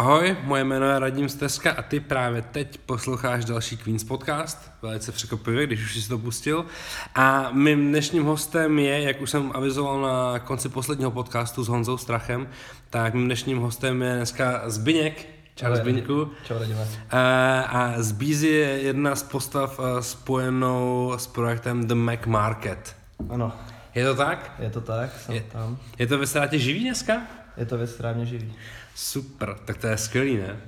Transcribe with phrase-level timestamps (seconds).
[0.00, 5.12] Ahoj, moje jméno je Radim Steska a ty právě teď posloucháš další Queens podcast, velice
[5.12, 6.66] překvapivě, když už jsi to pustil.
[7.14, 11.96] A mým dnešním hostem je, jak už jsem avizoval na konci posledního podcastu s Honzou
[11.96, 12.48] Strachem,
[12.90, 15.28] tak mým dnešním hostem je dneska Zbyněk.
[15.54, 16.30] Čau Zbyňku.
[16.44, 16.88] Čau Radime.
[17.10, 22.96] A, a Zbízy je jedna z postav eh, spojenou s projektem The Mac Market.
[23.30, 23.52] Ano.
[23.94, 24.52] Je to tak?
[24.58, 25.78] Je to tak, jsem je, tam.
[25.98, 27.22] Je to ve ztrátě živý dneska?
[27.56, 28.54] Je to ve strávně živý.
[29.02, 30.60] Super, tak to je skvělý, ne?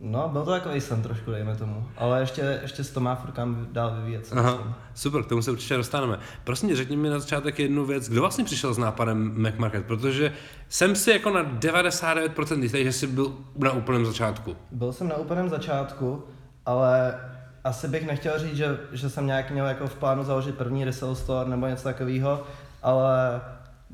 [0.00, 1.88] No, byl to takový sen trošku, dejme tomu.
[1.96, 4.32] Ale ještě, ještě se to má furt kam dál vyvíjet.
[4.36, 6.18] Aha, super, k tomu se určitě dostaneme.
[6.44, 8.08] Prosím tě, řekni mi na začátek jednu věc.
[8.08, 9.86] Kdo vlastně přišel s nápadem Mac Market?
[9.86, 10.32] Protože
[10.68, 14.56] jsem si jako na 99% jistý, že jsi byl na úplném začátku.
[14.70, 16.24] Byl jsem na úplném začátku,
[16.66, 17.20] ale
[17.64, 21.14] asi bych nechtěl říct, že, že jsem nějak měl jako v plánu založit první resell
[21.14, 22.42] store nebo něco takového,
[22.82, 23.40] ale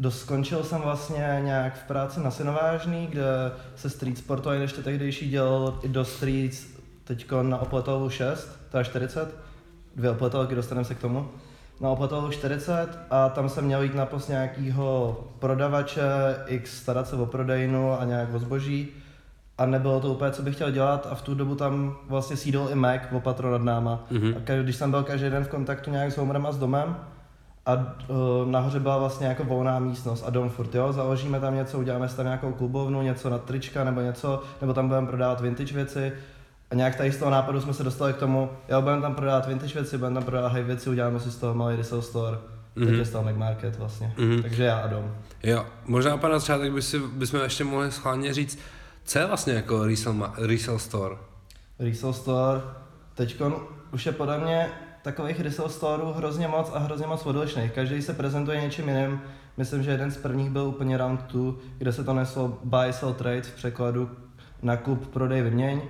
[0.01, 3.25] Doskončil jsem vlastně nějak v práci na Synovážný, kde
[3.77, 6.67] se Street Sportu a ještě tehdejší dělal i do Streets
[7.05, 9.35] teďko na Opletovu 6, to je 40,
[9.97, 11.29] dvě opletovky, dostaneme se k tomu.
[11.81, 16.03] Na Opletovu 40 a tam jsem měl jít na post nějakýho prodavače,
[16.47, 18.89] x starat se o prodejnu a nějak o zboží.
[19.59, 22.69] A nebylo to úplně, co bych chtěl dělat a v tu dobu tam vlastně sídl
[22.73, 24.07] i Mac, opatro nad náma.
[24.13, 24.37] Mm-hmm.
[24.37, 26.97] A když jsem byl každý den v kontaktu nějak s Homerem a s domem,
[27.67, 31.79] a uh, nahoře byla vlastně jako volná místnost a dom furt, jo, založíme tam něco,
[31.79, 36.13] uděláme tam nějakou klubovnu, něco na trička nebo něco, nebo tam budeme prodávat vintage věci.
[36.71, 39.47] A nějak tady z toho nápadu jsme se dostali k tomu, jo, budeme tam prodávat
[39.47, 42.37] vintage věci, budeme tam prodávat high věci, uděláme si z toho malý resell store.
[42.77, 42.87] Mm-hmm.
[42.87, 43.25] Teď je z toho
[43.79, 44.15] vlastně.
[44.17, 44.43] Mm-hmm.
[44.43, 45.15] Takže já a dom.
[45.43, 48.59] Jo, možná pana začátek by si, bychom ještě mohli schválně říct,
[49.05, 51.17] co je vlastně jako resell, resell store?
[51.79, 52.61] Resell store,
[53.15, 53.57] teďkon
[53.93, 54.71] už je podle mě
[55.03, 57.73] takových resell storeů hrozně moc a hrozně moc odlišných.
[57.73, 59.21] Každý se prezentuje něčím jiným.
[59.57, 63.15] Myslím, že jeden z prvních byl úplně Round 2, kde se to neslo buy, sell,
[63.15, 64.11] trade v překladu
[64.63, 65.81] nakup, prodej, vyměň.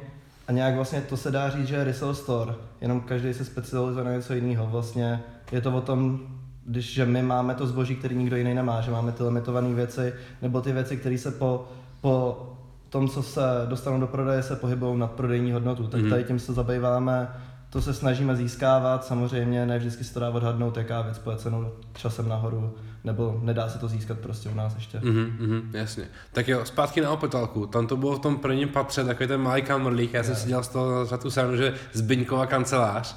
[0.48, 4.05] A nějak vlastně to se dá říct, že je resell store, jenom každý se specializuje
[4.05, 4.67] na něco jiného.
[4.67, 6.20] Vlastně je to o tom,
[6.64, 10.14] když že my máme to zboží, který nikdo jiný nemá, že máme ty limitované věci,
[10.42, 11.68] nebo ty věci, které se po,
[12.01, 12.46] po
[12.89, 15.86] tom, co se dostanou do prodeje, se pohybují nad prodejní hodnotu.
[15.86, 16.11] Tak mhm.
[16.11, 17.29] tady tím se zabýváme
[17.70, 21.73] to se snažíme získávat, samozřejmě ne vždycky se to dá odhadnout, jaká věc půjde cenou
[21.95, 24.98] časem nahoru, nebo nedá se to získat prostě u nás ještě.
[24.98, 26.05] Mm-hmm, mm, jasně.
[26.33, 27.67] Tak jo, zpátky na opetalku.
[27.67, 30.64] Tam to bylo v tom prvním patře, takový ten malý kamrlík, já jsem si dělal
[30.64, 33.17] z toho za tu sranu, že Zbyňková kancelář.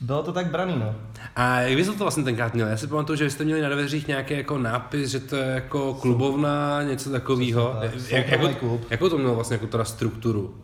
[0.00, 0.94] Bylo to tak braný, no.
[1.36, 2.70] A jak vy jste to vlastně tenkrát měli?
[2.70, 5.94] Já si pamatuju, že jste měli na dveřích nějaký jako nápis, že to je jako
[5.94, 7.76] klubovna, něco takového.
[8.08, 8.86] Jak, jako, klub.
[8.90, 10.54] jakou to mělo vlastně jako teda strukturu?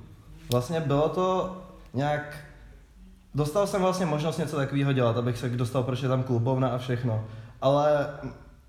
[0.50, 1.56] Vlastně bylo to
[1.94, 2.36] nějak
[3.34, 6.78] dostal jsem vlastně možnost něco takového dělat, abych se dostal, proč je tam klubovna a
[6.78, 7.24] všechno.
[7.60, 8.06] Ale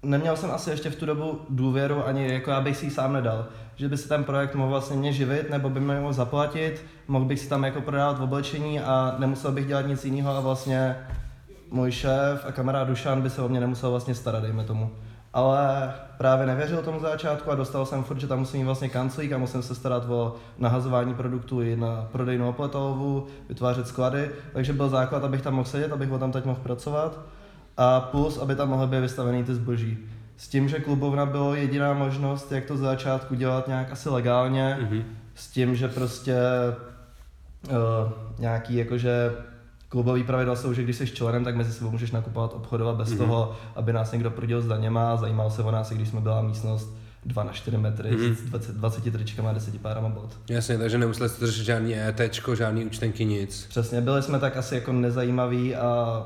[0.04, 3.14] neměl jsem asi ještě v tu dobu důvěru, ani jako já bych si ji sám
[3.14, 3.46] nedal.
[3.76, 7.26] Že by si ten projekt mohl vlastně mě živit, nebo by mě mohl zaplatit, mohl
[7.26, 10.96] bych si tam jako prodávat v oblečení a nemusel bych dělat nic jiného a vlastně
[11.72, 14.92] můj šéf a kamarád Dušan by se o mě nemusel vlastně starat, dejme tomu
[15.36, 19.32] ale právě nevěřil tomu začátku a dostal jsem furt, že tam musím mít vlastně kanclík
[19.32, 24.90] a musím se starat o nahazování produktů i na prodejnou opletovou, vytvářet sklady, takže byl
[24.90, 27.20] základ, abych tam mohl sedět, abych ho tam teď mohl pracovat
[27.78, 29.98] a plus, aby tam mohly být vystavený ty zboží.
[30.38, 34.78] S tím, že klubovna bylo jediná možnost, jak to z začátku dělat nějak asi legálně,
[34.82, 35.04] mm-hmm.
[35.36, 36.36] s tím, že prostě
[37.70, 39.32] uh, nějaký jakože
[39.90, 43.18] klubový pravidla jsou, že když jsi členem, tak mezi sebou můžeš nakupovat, obchodovat bez mm-hmm.
[43.18, 46.42] toho, aby nás někdo prodil s daněma a zajímal se o nás, když jsme byla
[46.42, 48.36] místnost 2 na 4 metry mm-hmm.
[48.36, 50.38] s 20, 20 tričkama a 10 párama bot.
[50.50, 52.22] Jasně, takže nemuseli jste držet žádný ET,
[52.54, 53.66] žádný účtenky, nic.
[53.70, 56.22] Přesně, byli jsme tak asi jako nezajímaví a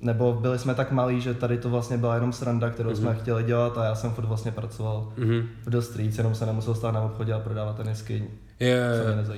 [0.00, 2.96] nebo byli jsme tak malí, že tady to vlastně byla jenom sranda, kterou mm-hmm.
[2.96, 3.18] jsme mhm.
[3.18, 5.46] chtěli dělat a já jsem furt vlastně pracoval mm-hmm.
[5.66, 8.24] v The Streets, jenom se nemusel stát na obchodě a prodávat tenisky.
[8.60, 8.90] Je,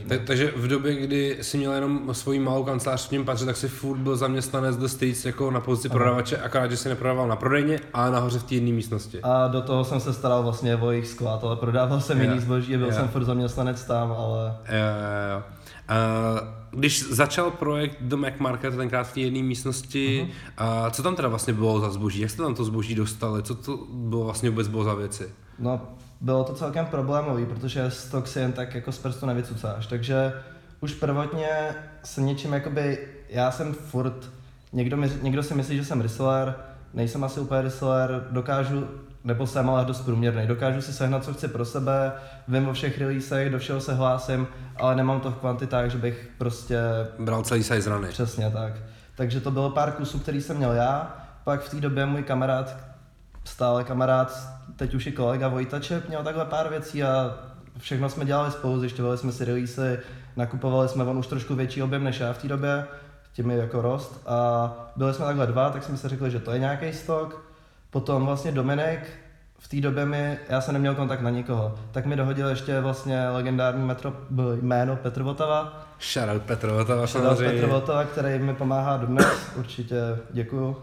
[0.09, 3.57] tak, takže v době, kdy jsi měl jenom svoji malou kancelář v něm patře, tak
[3.57, 7.37] si furt byl zaměstnanec do States jako na pozici prodavače, akorát, že si neprodával na
[7.37, 9.23] prodejně, a nahoře v té jedné místnosti.
[9.23, 12.41] A do toho jsem se staral vlastně o jejich sklad, ale prodával jsem je, jiný
[12.41, 12.93] zboží byl je.
[12.93, 14.55] jsem furt zaměstnanec tam, ale...
[14.69, 15.43] Jo.
[16.71, 20.29] Když začal projekt do Mac Market tenkrát v té jedné místnosti,
[20.59, 20.85] uh-huh.
[20.85, 22.21] uh, co tam teda vlastně bylo za zboží?
[22.21, 23.43] Jak jste tam to zboží dostali?
[23.43, 25.31] Co to bylo vlastně vůbec bylo za věci?
[25.59, 25.81] No,
[26.21, 30.33] bylo to celkem problémový, protože stok si jen tak jako z prstu nevycucáš, takže
[30.81, 31.49] už prvotně
[32.03, 34.31] jsem něčím jakoby, já jsem furt,
[34.73, 36.55] někdo, mi, někdo si myslí, že jsem reseller,
[36.95, 38.89] nejsem asi úplně reseller, dokážu,
[39.25, 42.13] nebo jsem ale dost průměrný, dokážu si sehnat, co chci pro sebe,
[42.49, 44.47] vím o všech releasech, do všeho se hlásím,
[44.77, 46.81] ale nemám to v kvantitách, že bych prostě...
[47.19, 48.09] Bral celý size rany.
[48.09, 48.73] Přesně tak.
[49.15, 52.77] Takže to bylo pár kusů, který jsem měl já, pak v té době můj kamarád,
[53.45, 57.35] stále kamarád, teď už i kolega Vojtačep měl takhle pár věcí a
[57.79, 59.99] všechno jsme dělali spolu, zjišťovali jsme si releasy,
[60.37, 62.85] nakupovali jsme on už trošku větší objem než já v té době,
[63.33, 66.51] tím je jako rost a byli jsme takhle dva, tak jsme si řekli, že to
[66.51, 67.50] je nějaký stok.
[67.91, 69.01] Potom vlastně Dominik
[69.59, 73.29] v té době mi, já jsem neměl kontakt na nikoho, tak mi dohodil ještě vlastně
[73.29, 74.13] legendární metro,
[74.61, 75.87] jméno Petr Votava.
[76.01, 79.27] Shoutout Petr Votava Shoutout Petr Votava, který mi pomáhá dodnes,
[79.57, 79.97] určitě
[80.31, 80.77] děkuju.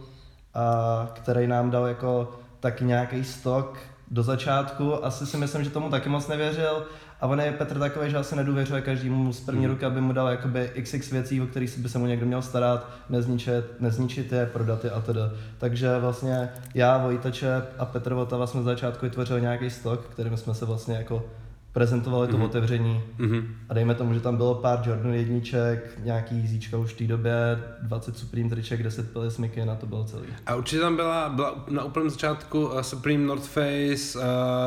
[0.54, 3.78] A který nám dal jako taky nějaký stok
[4.12, 5.06] do začátku.
[5.06, 6.86] Asi si myslím, že tomu taky moc nevěřil.
[7.22, 9.74] A on je Petr takový, že asi nedůvěřuje každému z první hmm.
[9.74, 12.90] ruky, aby mu dal jakoby xx věcí, o kterých by se mu někdo měl starat,
[13.10, 15.20] nezničit, nezničit je, prodat je a tedy.
[15.58, 20.54] Takže vlastně já, Vojtače a Petr Votava jsme z začátku vytvořili nějaký stok, kterým jsme
[20.54, 21.26] se vlastně jako
[21.74, 22.44] prezentovali to mm-hmm.
[22.44, 23.44] otevření mm-hmm.
[23.70, 27.34] a dejme tomu, že tam bylo pár Jordan jedniček, nějaký jízíčka už v té době,
[27.82, 30.26] 20 Supreme triček, 10 pily smyky, na to bylo celý.
[30.46, 34.24] A určitě tam byla, byla na úplném začátku uh, Supreme North Face, uh,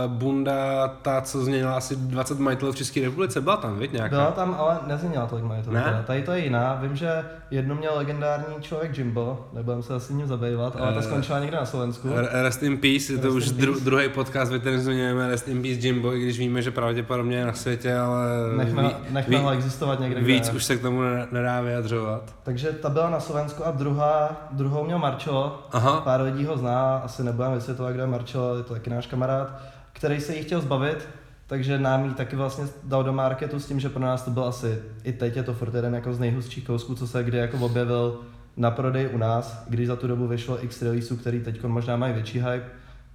[0.06, 4.16] Bunda, ta, co změnila asi 20 majitelů v České republice, byla tam, víš, nějaká?
[4.16, 5.74] Byla tam, ale nezměnila tolik majitelů.
[5.74, 6.04] Ne?
[6.06, 10.26] Tady to je jiná, vím, že jednu měl legendární člověk Jimbo, nebudem se asi ním
[10.26, 12.08] zabývat, ale uh, ta skončila někde na Slovensku.
[12.42, 15.86] Rest in Peace, je to už dru, druhý podcast, ve kterém zmiňujeme Rest in Peace
[15.86, 18.26] Jimbo, i když víme, že pravdě pravděpodobně na světě, ale
[18.56, 20.20] nechme, ví, nechme ví, ho existovat někde.
[20.20, 20.56] Víc kde.
[20.56, 21.00] už se k tomu
[21.32, 22.34] nedá vyjadřovat.
[22.42, 25.62] Takže ta byla na Slovensku a druhá, druhou měl Marčo.
[25.72, 26.00] Aha.
[26.00, 29.60] Pár lidí ho zná, asi nebudeme vysvětlovat, kdo je Marčo, je to taky náš kamarád,
[29.92, 31.08] který se jí chtěl zbavit,
[31.46, 34.44] takže nám ji taky vlastně dal do marketu s tím, že pro nás to byl
[34.44, 37.58] asi, i teď je to furt jeden jako z nejhustších kousků, co se kdy jako
[37.58, 38.20] objevil
[38.56, 42.12] na prodej u nás, když za tu dobu vyšlo x releaseů, který teď možná mají
[42.12, 42.66] větší hype,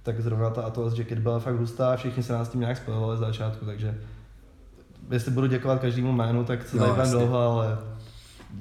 [0.06, 3.16] tak zrovna ta Atlas Jacket byla fakt hustá a všichni se nás tím nějak spojovali
[3.16, 3.94] z začátku, takže
[5.10, 7.78] jestli budu děkovat každému jménu, tak se no, tady dlouho, ale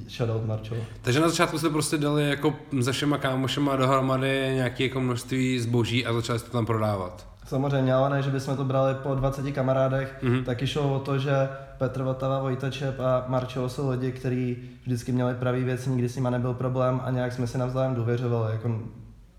[0.10, 0.76] shoutout Marčo.
[1.02, 6.06] Takže na začátku jste prostě dali jako se všema kámošema dohromady nějaké jako množství zboží
[6.06, 7.28] a začali jste to tam prodávat.
[7.46, 10.44] Samozřejmě, ale ne, že bychom to brali po 20 kamarádech, mm-hmm.
[10.44, 15.12] taky šlo o to, že Petr Votava, Vojta Čep a Marčo jsou lidi, kteří vždycky
[15.12, 18.52] měli pravý věc, nikdy s nimi nebyl problém a nějak jsme si navzájem důvěřovali.
[18.52, 18.80] Jako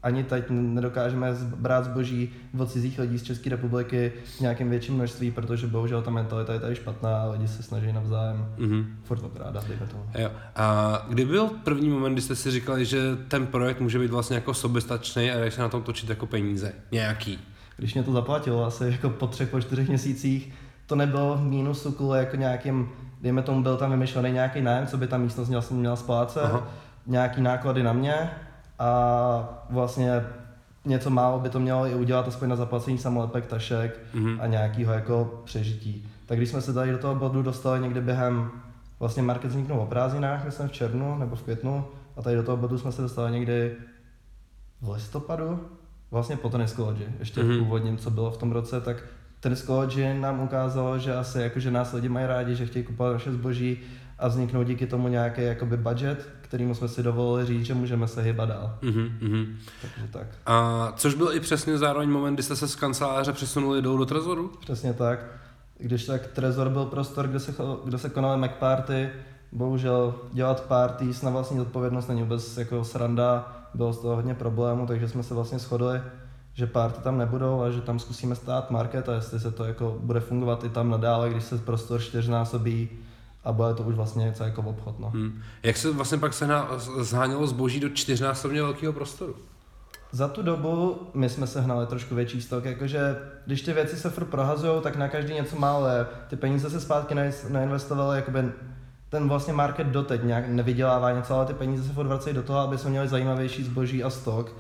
[0.06, 5.30] ani teď nedokážeme brát zboží od cizích lidí z České republiky v nějakém větším množství,
[5.30, 8.86] protože bohužel ta mentalita je tady špatná a lidi se snaží navzájem mm-hmm.
[9.02, 10.02] furt okrádat, dejme tomu.
[10.18, 10.30] Jo.
[10.56, 14.34] A kdy byl první moment, kdy jste si říkali, že ten projekt může být vlastně
[14.34, 16.72] jako soběstačný a se na tom točit jako peníze?
[16.92, 17.38] Nějaký?
[17.76, 20.52] Když mě to zaplatilo asi jako po třech, po čtyřech měsících,
[20.86, 22.88] to nebylo v mínusu kvůli jako nějakým,
[23.22, 26.68] dejme tomu, byl tam vymyšlený nějaký nájem, co by ta místnost měla, měla splácet, Aha.
[27.06, 28.30] nějaký náklady na mě,
[28.78, 30.24] a vlastně
[30.84, 34.38] něco málo by to mělo i udělat aspoň na zaplacení samolepek, tašek mm-hmm.
[34.40, 36.08] a nějakého jako přežití.
[36.26, 38.50] Tak když jsme se tady do toho bodu dostali někde během,
[39.00, 41.84] vlastně market vzniknul o prázdninách, myslím v červnu nebo v květnu,
[42.16, 43.76] a tady do toho bodu jsme se dostali někdy
[44.82, 45.60] v listopadu,
[46.10, 47.56] vlastně po Tennis College, ještě mm-hmm.
[47.56, 49.04] v původním, co bylo v tom roce, tak
[49.40, 53.12] Tennis College nám ukázalo, že asi jako, že nás lidi mají rádi, že chtějí kupovat
[53.12, 53.78] naše zboží
[54.18, 58.22] a vzniknou díky tomu nějaký jakoby budget, kterým jsme si dovolili říct, že můžeme se
[58.22, 58.78] hýbat dál.
[58.82, 59.56] Mm-hmm.
[59.82, 60.26] Takže tak.
[60.46, 64.06] A což byl i přesně zároveň moment, kdy jste se z kanceláře přesunuli dolů do
[64.06, 64.52] Trezoru?
[64.60, 65.26] Přesně tak.
[65.78, 67.54] Když tak Trezor byl prostor, kde se,
[67.84, 69.10] kde se konaly Mac Party,
[69.52, 74.86] bohužel dělat party na vlastní odpovědnost není vůbec jako sranda, bylo z toho hodně problémů,
[74.86, 76.00] takže jsme se vlastně shodli,
[76.54, 79.96] že party tam nebudou a že tam zkusíme stát market a jestli se to jako
[80.00, 82.88] bude fungovat i tam nadále, když se prostor čtyřnásobí,
[83.46, 85.00] a bude to už vlastně něco jako obchod.
[85.00, 85.10] No.
[85.10, 85.42] Hmm.
[85.62, 86.48] Jak se vlastně pak se
[87.00, 89.34] zhánělo zboží do čtyřnásobně velkého prostoru?
[90.12, 94.10] Za tu dobu my jsme se hnali trošku větší stok, jakože když ty věci se
[94.10, 96.06] furt prohazují, tak na každý něco málo je.
[96.28, 97.14] Ty peníze se zpátky
[97.48, 98.52] neinvestovaly, jakoby
[99.08, 102.58] ten vlastně market doteď nějak nevydělává něco, ale ty peníze se furt vracejí do toho,
[102.58, 104.52] aby jsme měli zajímavější zboží a stok.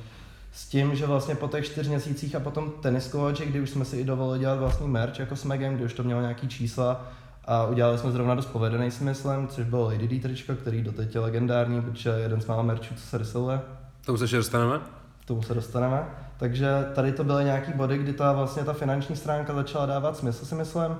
[0.52, 3.96] S tím, že vlastně po těch čtyř měsících a potom teniskovači, kdy už jsme si
[3.96, 7.12] i dovolili dělat vlastní merch jako Smegem, kdy už to mělo nějaký čísla,
[7.46, 11.14] a udělali jsme zrovna dost povedený si myslím, což bylo Lady D tričko, který doteď
[11.14, 13.60] je legendární, protože je jeden z mála merchů, co se rysoluje.
[14.02, 14.80] K tomu se ještě dostaneme?
[15.20, 16.06] K tomu se dostaneme.
[16.36, 20.44] Takže tady to byly nějaký body, kdy ta vlastně ta finanční stránka začala dávat smysl
[20.44, 20.96] si myslím.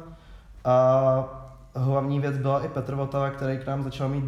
[0.64, 4.24] A hlavní věc byla i Petr Votava, který k nám začal mít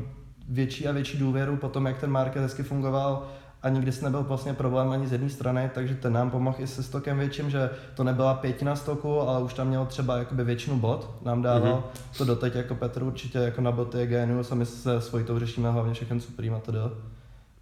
[0.48, 3.26] větší a větší důvěru po tom, jak ten market hezky fungoval
[3.62, 6.66] a nikdy se nebyl vlastně problém ani z jedné strany, takže ten nám pomohl i
[6.66, 10.78] se stokem větším, že to nebyla pětina stoku, ale už tam mělo třeba jakoby většinu
[10.78, 11.84] bot, nám dával.
[11.94, 12.18] Mm-hmm.
[12.18, 15.38] To doteď jako Petr určitě jako na boty je genius a my se svojí tou
[15.38, 16.78] řešíme hlavně všechny Supreme a tedy.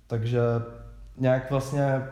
[0.07, 0.41] Takže
[1.19, 2.07] nějak vlastně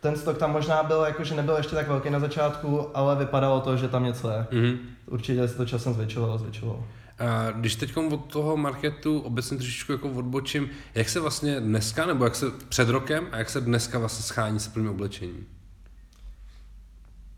[0.00, 3.60] ten stok tam možná byl, jako, že nebyl ještě tak velký na začátku, ale vypadalo
[3.60, 4.46] to, že tam něco je.
[4.50, 4.78] Mm-hmm.
[5.06, 6.84] Určitě se to časem zvětšovalo a zvětšovalo.
[7.18, 12.24] A když teď od toho marketu obecně trošičku jako odbočím, jak se vlastně dneska, nebo
[12.24, 15.46] jak se před rokem a jak se dneska vlastně schání se plným oblečením?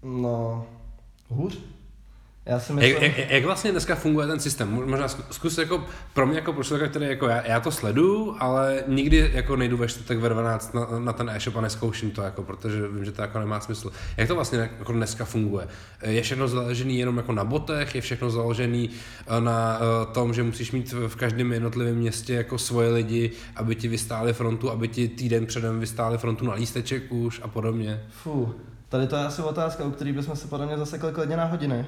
[0.02, 0.66] No,
[1.28, 1.58] hůř.
[2.48, 3.02] Já si myslím...
[3.02, 4.70] Jak, jak, jak vlastně dneska funguje ten systém?
[4.70, 8.84] Možná zkus jako pro mě jako pro člověka, který jako já, já to sleduju, ale
[8.86, 12.42] nikdy jako nejdu ve čtvrtek ve 12 na, na ten e-shop a neskouším to, jako,
[12.42, 13.90] protože vím, že to jako nemá smysl.
[14.16, 15.68] Jak to vlastně jako dneska funguje?
[16.02, 18.90] Je všechno založený jenom jako na botech, je všechno založený
[19.26, 23.74] eh, na uh, tom, že musíš mít v každém jednotlivém městě jako svoje lidi, aby
[23.74, 28.00] ti vystáli frontu, aby ti týden předem vystáli frontu na lísteček už a podobně.
[28.24, 28.54] Fú,
[28.88, 31.86] tady to je asi otázka, u který bychom se podle mě zasekli klidně na hodiny.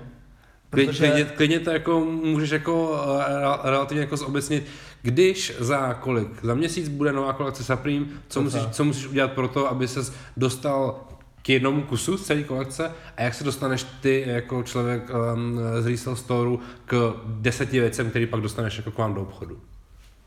[0.70, 1.08] Protože...
[1.08, 4.66] Klidně, klidně to jako můžeš jako eh, relativně jako zobecnit,
[5.02, 9.48] když za kolik, za měsíc bude nová kolekce Supreme, co, musíš, co musíš udělat pro
[9.48, 11.00] to, aby ses dostal
[11.42, 15.86] k jednomu kusu z celé kolekce a jak se dostaneš ty jako člověk um, z
[15.86, 19.60] resale store k deseti věcem, který pak dostaneš jako k vám do obchodu?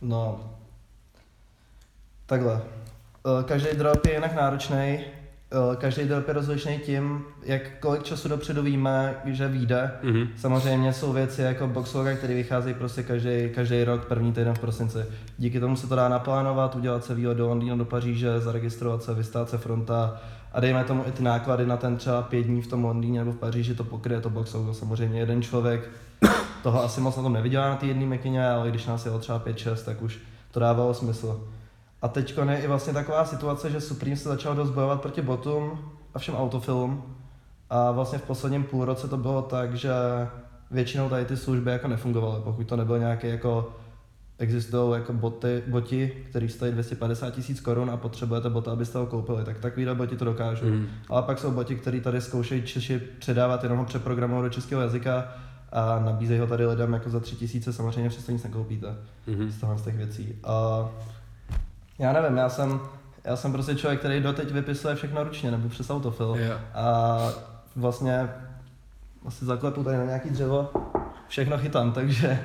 [0.01, 0.53] No,
[2.25, 2.61] takhle.
[3.25, 5.05] Eh, každý drop je jinak náročný.
[5.53, 9.91] Eh, každý drop je rozlišný tím, jak kolik času dopředu víme, že vyjde.
[10.03, 10.27] Mm-hmm.
[10.37, 14.97] Samozřejmě jsou věci jako boxloga, které vycházejí prostě každý, každý rok, první týden v prosinci.
[15.37, 19.13] Díky tomu se to dá naplánovat, udělat se výlet do Londýna, do Paříže, zaregistrovat se,
[19.13, 20.21] vystát se fronta
[20.53, 23.31] a dejme tomu i ty náklady na ten třeba pět dní v tom Londýně nebo
[23.31, 24.73] v Paříži, to pokryje to boxlogo.
[24.73, 25.89] Samozřejmě jeden člověk
[26.63, 29.39] toho asi moc na tom nevydělá na ty jedné mekině, ale když nás je třeba
[29.39, 30.19] 5-6, tak už
[30.51, 31.47] to dávalo smysl.
[32.03, 35.79] A teď je i vlastně taková situace, že Supreme se začal dost bojovat proti botům
[36.13, 37.03] a všem autofilm.
[37.69, 39.91] A vlastně v posledním půlroce to bylo tak, že
[40.71, 43.73] většinou tady ty služby jako nefungovaly, pokud to nebyl nějaký jako
[44.37, 49.43] existují jako boty, boti, který stojí 250 tisíc korun a potřebujete bota, abyste ho koupili,
[49.43, 50.65] tak takovýhle boti to dokážou.
[50.65, 50.87] Mm.
[51.09, 55.27] Ale pak jsou boti, který tady zkoušejí Češi předávat, jenom ho přeprogramovat do českého jazyka
[55.71, 58.87] a nabízejí ho tady lidem jako za tři tisíce, samozřejmě přesto nic nekoupíte
[59.27, 59.51] mm.
[59.51, 60.35] z těch věcí.
[60.43, 60.89] A
[61.99, 62.79] já nevím, já jsem,
[63.23, 66.35] já jsem prostě člověk, který doteď vypisuje všechno ručně nebo přes autofil.
[66.35, 66.61] Yeah.
[66.73, 67.17] A
[67.75, 68.29] vlastně
[69.25, 70.69] asi zaklepu tady na nějaký dřevo,
[71.27, 72.39] všechno chytám, takže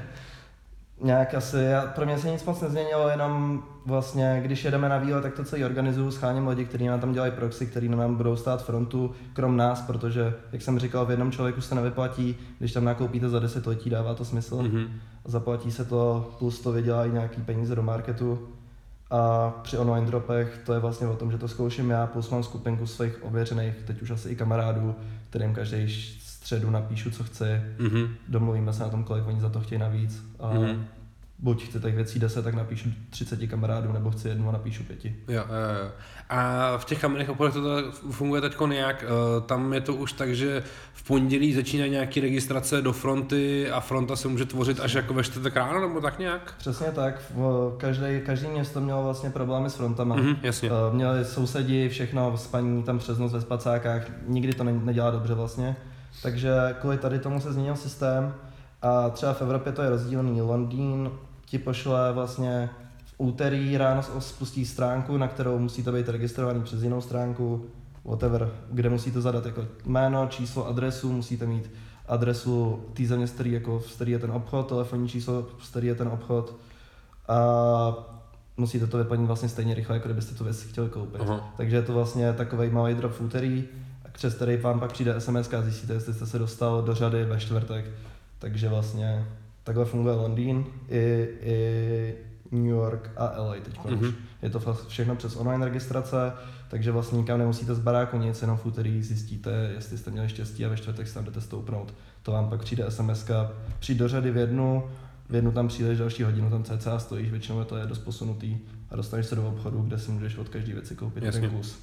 [1.01, 5.23] nějak asi, já, pro mě se nic moc nezměnilo, jenom vlastně, když jedeme na výlet,
[5.23, 8.65] tak to celý organizuju, scháním lidi, kteří nám tam dělají proxy, kteří nám budou stát
[8.65, 13.29] frontu, krom nás, protože, jak jsem říkal, v jednom člověku se nevyplatí, když tam nakoupíte
[13.29, 14.57] za 10 letí, dává to smysl.
[14.57, 14.89] Mm-hmm.
[15.25, 18.49] Zaplatí se to, plus to vydělají nějaký peníze do marketu.
[19.11, 22.43] A při online dropech to je vlastně o tom, že to zkouším já, plus mám
[22.43, 24.95] skupinku svých ověřených, teď už asi i kamarádů,
[25.31, 25.89] kterým každý
[26.21, 28.09] středu napíšu, co chci, mm-hmm.
[28.29, 30.25] domluvíme se na tom, kolik oni za to chtějí navíc.
[30.39, 30.85] A mm-hmm
[31.39, 35.17] buď chci těch věcí 10, tak napíšu 30 kamarádů, nebo chci jednu a napíšu pěti.
[35.29, 35.91] Jo, jo, jo.
[36.29, 40.35] A v těch kamenných obchodech to funguje teď nějak, eh, tam je to už tak,
[40.35, 45.15] že v pondělí začínají nějaké registrace do fronty a fronta se může tvořit až jako
[45.15, 46.55] ve čtvrtek ráno, nebo tak nějak?
[46.59, 47.33] Přesně tak,
[47.77, 50.17] každý, každý město mělo vlastně problémy s frontama.
[50.17, 50.71] Mm-hmm, jasně.
[50.71, 55.77] Eh, měli sousedi, všechno, spaní tam přes noc ve spacákách, nikdy to nedělá dobře vlastně.
[56.23, 58.35] Takže kvůli tady tomu se změnil systém
[58.83, 60.41] a třeba v Evropě to je rozdílný.
[60.41, 61.11] Londýn
[61.49, 62.71] ti pošle vlastně
[63.05, 67.67] v úterý ráno spustí stránku, na kterou musíte být registrovaný přes jinou stránku,
[68.05, 71.71] whatever, kde musíte zadat jako jméno, číslo, adresu, musíte mít
[72.07, 75.87] adresu té země, z který, jako, z který je ten obchod, telefonní číslo, z který
[75.87, 76.57] je ten obchod
[77.29, 77.39] a
[78.57, 81.21] musíte to vyplnit vlastně stejně rychle, jako kdybyste tu věc chtěli koupit.
[81.21, 81.55] Aha.
[81.57, 83.65] Takže je to vlastně takový malý drop v úterý,
[84.13, 87.41] přes který vám pak přijde SMS a zjistíte, jestli jste se dostal do řady ve
[87.41, 87.85] čtvrtek.
[88.39, 89.27] Takže vlastně
[89.69, 92.15] Takhle funguje Londýn i, i
[92.51, 94.15] New York a LA teď mm-hmm.
[94.43, 96.33] Je to všechno přes online registrace,
[96.69, 100.67] takže vlastně nikam nemusíte z baráku nic, jenom v úterý zjistíte, jestli jste měli štěstí
[100.67, 101.95] a ve čtvrtek se tam jdete stoupnout.
[102.23, 103.31] To vám pak přijde SMS,
[103.79, 104.85] přijde do řady v jednu,
[105.29, 108.59] v jednu tam přijdeš další hodinu, tam cca stojíš, většinou je to je dost posunutý
[108.91, 111.41] a dostaneš se do obchodu, kde si můžeš od každé věci koupit Jasně.
[111.41, 111.79] ten kus.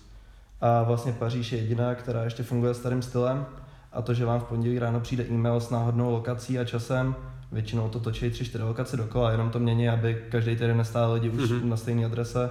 [0.62, 3.46] A vlastně Paříž je jediná, která ještě funguje starým stylem
[3.92, 7.16] a to, že vám v pondělí ráno přijde e-mail s náhodnou lokací a časem,
[7.52, 11.30] většinou to točí tři, čtyři lokace dokola, jenom to mění, aby každý týden nestál lidi
[11.30, 11.66] už mm-hmm.
[11.66, 12.50] na stejné adrese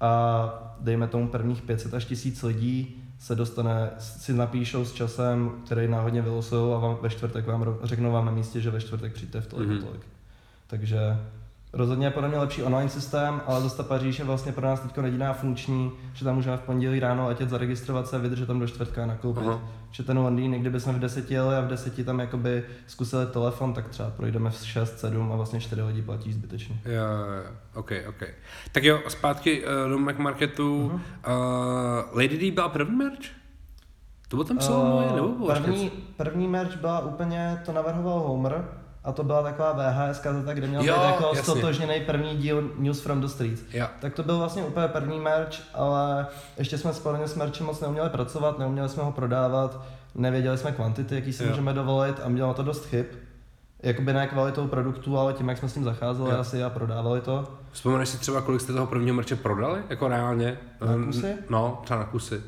[0.00, 5.88] a dejme tomu prvních 500 až 1000 lidí se dostane, si napíšou s časem, který
[5.88, 9.40] náhodně vylosují a vám, ve čtvrtek vám řeknou vám na místě, že ve čtvrtek přijďte
[9.40, 9.82] v tolik mm-hmm.
[9.82, 10.02] tolik.
[10.66, 10.98] Takže
[11.72, 15.04] Rozhodně je podle mě lepší online systém, ale zase Paříž je vlastně pro nás teď
[15.04, 19.02] jediná funkční, že tam můžeme v pondělí ráno letět, zaregistrovat se, vydržet tam do čtvrtka
[19.02, 19.46] a nakoupit.
[19.46, 19.60] Aha.
[19.90, 23.72] Že ten Londýn, kdyby jsme v deseti jeli a v deseti tam jakoby zkusili telefon,
[23.72, 26.80] tak třeba projdeme v 6, 7 a vlastně 4 lidi platí zbytečně.
[26.84, 28.28] Jo, jo, ok, ok.
[28.72, 30.88] Tak jo, zpátky uh, do Mac Marketu.
[30.88, 31.00] Uh-huh.
[32.10, 33.38] Uh, Lady D byla první merch?
[34.28, 38.64] To byl tam celou uh, nebo bylo první, první merch byla úplně, to navrhoval Homer,
[39.04, 43.00] a to byla taková VHS kazeta, kde měl jo, být jako stotožněný první díl News
[43.00, 43.62] from the Streets.
[43.72, 43.86] Jo.
[44.00, 46.26] Tak to byl vlastně úplně první merch, ale
[46.56, 49.80] ještě jsme společně s merchem moc neuměli pracovat, neuměli jsme ho prodávat
[50.14, 51.48] nevěděli jsme kvantity, jaký si Jo.
[51.48, 53.06] můžeme dovolit a mělo to dost chyb.
[53.82, 56.38] Jakoby ne kvalitou produktu, ale tím, jak jsme s tím zacházeli Jo.
[56.38, 57.48] asi a prodávali to.
[57.72, 59.80] Vzpomeneš si třeba, kolik jste toho prvního merče prodali?
[59.88, 60.58] Jako reálně?
[60.86, 61.34] Na kusy?
[61.50, 62.42] No, třeba na kusy.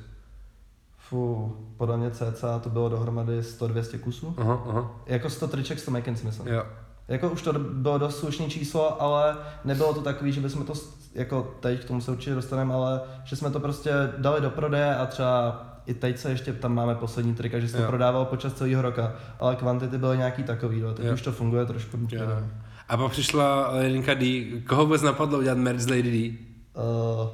[1.10, 4.34] Fu, podle mě cca to bylo dohromady 100-200 kusů.
[4.38, 4.90] Aha, aha.
[5.06, 6.48] Jako 100 triček, 100 mekins, myslím.
[6.48, 6.64] Jo.
[7.08, 10.72] Jako už to bylo dost slušný číslo, ale nebylo to takový, že bychom to,
[11.14, 14.96] jako teď k tomu se určitě dostaneme, ale že jsme to prostě dali do prodeje
[14.96, 17.88] a třeba i teď se ještě tam máme poslední trika, že se to Jo.
[17.88, 20.94] prodávalo počas celého roka, ale kvantity byly nějaký takový, no.
[20.94, 21.14] teď Jo.
[21.14, 21.96] už to funguje trošku.
[22.10, 22.26] Jo.
[22.28, 22.52] nevím.
[22.88, 24.44] A pak přišla Linka D.
[24.68, 26.38] Koho vůbec napadlo udělat merch z Lady D?
[26.74, 27.28] Uh,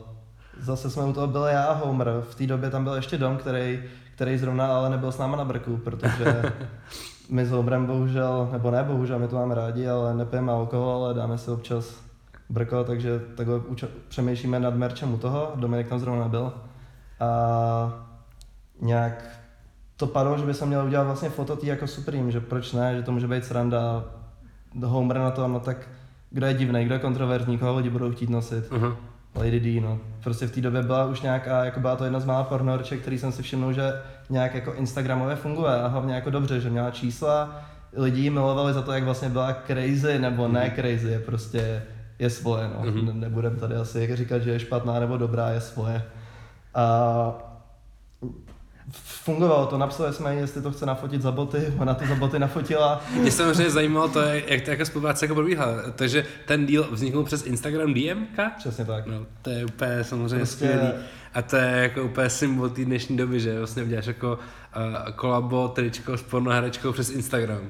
[0.61, 3.37] zase jsme u toho byli já a Homer, v té době tam byl ještě Dom,
[3.37, 3.83] který,
[4.15, 6.43] který zrovna ale nebyl s náma na brku, protože
[7.31, 11.15] my s Homerem bohužel, nebo ne bohužel, my to máme rádi, ale nepijeme alkohol, ale
[11.15, 11.95] dáme si občas
[12.49, 13.61] brko, takže takhle
[14.09, 16.53] přemýšlíme nad merčem u toho, Dominik tam zrovna nebyl.
[17.21, 18.07] A
[18.81, 19.41] nějak
[19.97, 22.97] to padlo, že by se měl udělat vlastně foto tý jako Supreme, že proč ne,
[22.97, 24.05] že to může být sranda,
[24.85, 25.89] Homer na to, no tak
[26.31, 28.65] kdo je divný, kdo je kontroverzní, koho lidi budou chtít nosit.
[28.71, 28.97] Aha.
[29.37, 29.99] Lady D, no.
[30.25, 33.19] Prostě v té době byla už nějaká, jako byla to jedna z mála pornorček, který
[33.19, 33.93] jsem si všiml, že
[34.31, 37.61] nějak jako Instagramově funguje a hlavně jako dobře, že měla čísla,
[37.97, 41.83] lidi milovali za to, jak vlastně byla crazy nebo ne crazy, je prostě
[42.19, 42.91] je svoje, no.
[42.91, 43.07] Mhm.
[43.07, 46.03] Ne- Nebudem tady asi říkat, že je špatná nebo dobrá, je svoje.
[46.75, 47.46] A
[49.27, 52.39] fungovalo to, napsali jsme jí, jestli to chce nafotit za boty, ona to za boty
[52.39, 53.05] nafotila.
[53.21, 55.73] Mě samozřejmě zajímalo to, jak ta jako spolupráce jako probíhala.
[55.95, 58.51] Takže ten deal vzniknul přes Instagram DMka?
[58.59, 59.07] Přesně tak.
[59.07, 60.93] No, to je úplně samozřejmě Prostě- skvělý.
[61.37, 64.39] A to je jako úplně symbol té dnešní doby, že vlastně uděláš jako
[64.77, 67.61] uh, kolabo, tričko s pornoherečkou přes Instagram.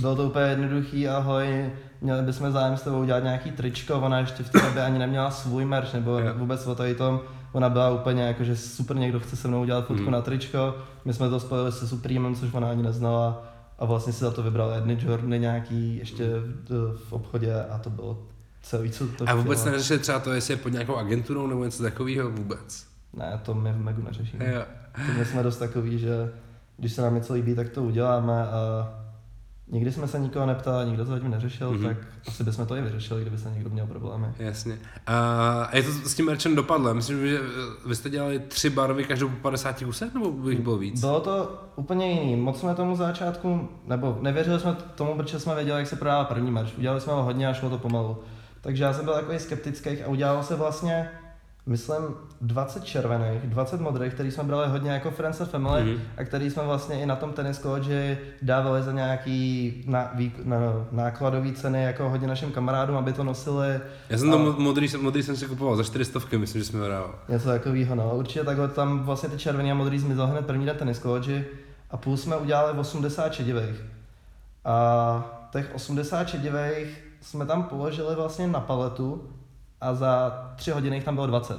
[0.00, 4.42] Bylo to úplně jednoduchý, ahoj, měli bychom zájem s tebou udělat nějaký tričko, ona ještě
[4.42, 6.34] v té době ani neměla svůj merch, nebo Jo.
[6.36, 7.20] vůbec o tady tom,
[7.52, 10.12] ona byla úplně jako, že super někdo chce se mnou udělat fotku Mhm.
[10.12, 13.46] na tričko, my jsme to spojili se Supremem, což ona ani neznala
[13.78, 16.24] a vlastně si za to vybrala jedny Jordany nějaký ještě
[16.68, 18.22] v, v obchodě a to bylo
[18.62, 21.82] celý, co to A vůbec neřešili třeba to, jestli je pod nějakou agenturou nebo něco
[21.82, 22.95] takového vůbec.
[23.16, 24.52] Ne, to my v Megu neřešíme.
[24.52, 24.62] Jo.
[25.06, 26.32] To my jsme dost takový, že
[26.76, 28.88] když se nám něco líbí, tak to uděláme a
[29.68, 31.80] nikdy jsme se nikoho neptali, nikdo to zatím neřešil, Mhm.
[31.80, 31.86] mm-hmm.
[31.88, 31.96] tak
[32.28, 34.26] asi bychom to i vyřešili, kdyby se někdo měl problémy.
[34.38, 34.78] Jasně.
[35.06, 36.94] A je to s tím merchem dopadlo?
[36.94, 37.40] Myslím, že
[37.86, 41.00] vy jste dělali tři barvy každou po 50 kusech, nebo by jich bylo víc?
[41.00, 42.36] Bylo to úplně jiný.
[42.36, 46.50] Moc jsme tomu začátku, nebo nevěřili jsme tomu, protože jsme věděli, jak se prodává první
[46.50, 46.78] merch.
[46.78, 48.18] Udělali jsme ho hodně a šlo to pomalu.
[48.60, 51.10] Takže já jsem byl takový skeptický a udělalo se vlastně,
[51.66, 51.96] myslím,
[52.40, 55.90] 20 červených, 20 modrých, který jsme brali hodně jako Friends and Family Mhm.
[55.92, 56.00] mm-hmm.
[56.16, 60.56] a který jsme vlastně i na tom tenis college dávali za nějaký na, vý, na,
[60.92, 63.80] nákladové ceny jako hodně našim kamarádům, aby to nosili.
[64.10, 66.80] Já jsem to A- mo- modrý, modrý jsem si kupoval za 400, myslím, že jsme
[66.80, 67.14] ho dával.
[67.28, 68.16] Něco takového, no.
[68.16, 71.02] Určitě takhle tam vlastně ty červený a modrý zmizel hned první den tenis
[71.90, 73.82] a půl jsme udělali 80 šedivých.
[74.64, 79.30] A těch 80 šedivých jsme tam položili vlastně na paletu
[79.80, 81.56] a za tři hodiny jich tam bylo 20.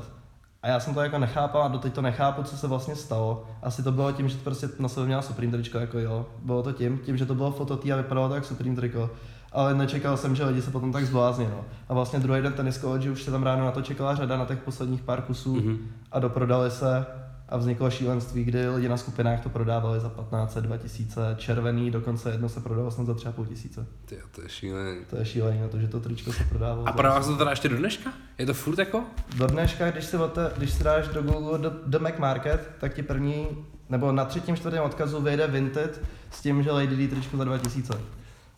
[0.63, 3.43] A já jsem to jako nechápal a doteď to nechápu, co se vlastně stalo.
[3.63, 6.25] Asi to bylo tím, že to prostě na sebe měla Supreme tričko, jako jo.
[6.43, 9.09] Bylo to tím, tím, že to bylo fototý a vypadalo to jak Supreme triko.
[9.51, 11.61] Ale nečekal jsem, že lidi se potom tak zblázní, no.
[11.89, 14.45] A vlastně druhý den tenis college už se tam ráno na to čekala řada na
[14.45, 15.77] těch posledních pár kusů Mhm.
[16.11, 17.05] a doprodali se
[17.49, 22.49] a vzniklo šílenství, kdy lidi na skupinách to prodávali za 15, 2000, červený, dokonce jedno
[22.49, 23.87] se prodalo snad za třeba půl tisíce.
[24.05, 24.97] Ty, jo, to je šílený.
[25.09, 26.87] To je šílený na to, že to tričko se prodávalo.
[26.87, 28.13] A prodává se to teda ještě do dneška?
[28.37, 29.03] Je to furt jako?
[29.35, 32.93] Do dneška, když si, ote, když si dáš do Google do, do Mac Market, tak
[32.93, 33.47] ti první,
[33.89, 37.93] nebo na třetím, čtvrtém odkazu vyjde Vinted s tím, že Lady D tričko za 2000.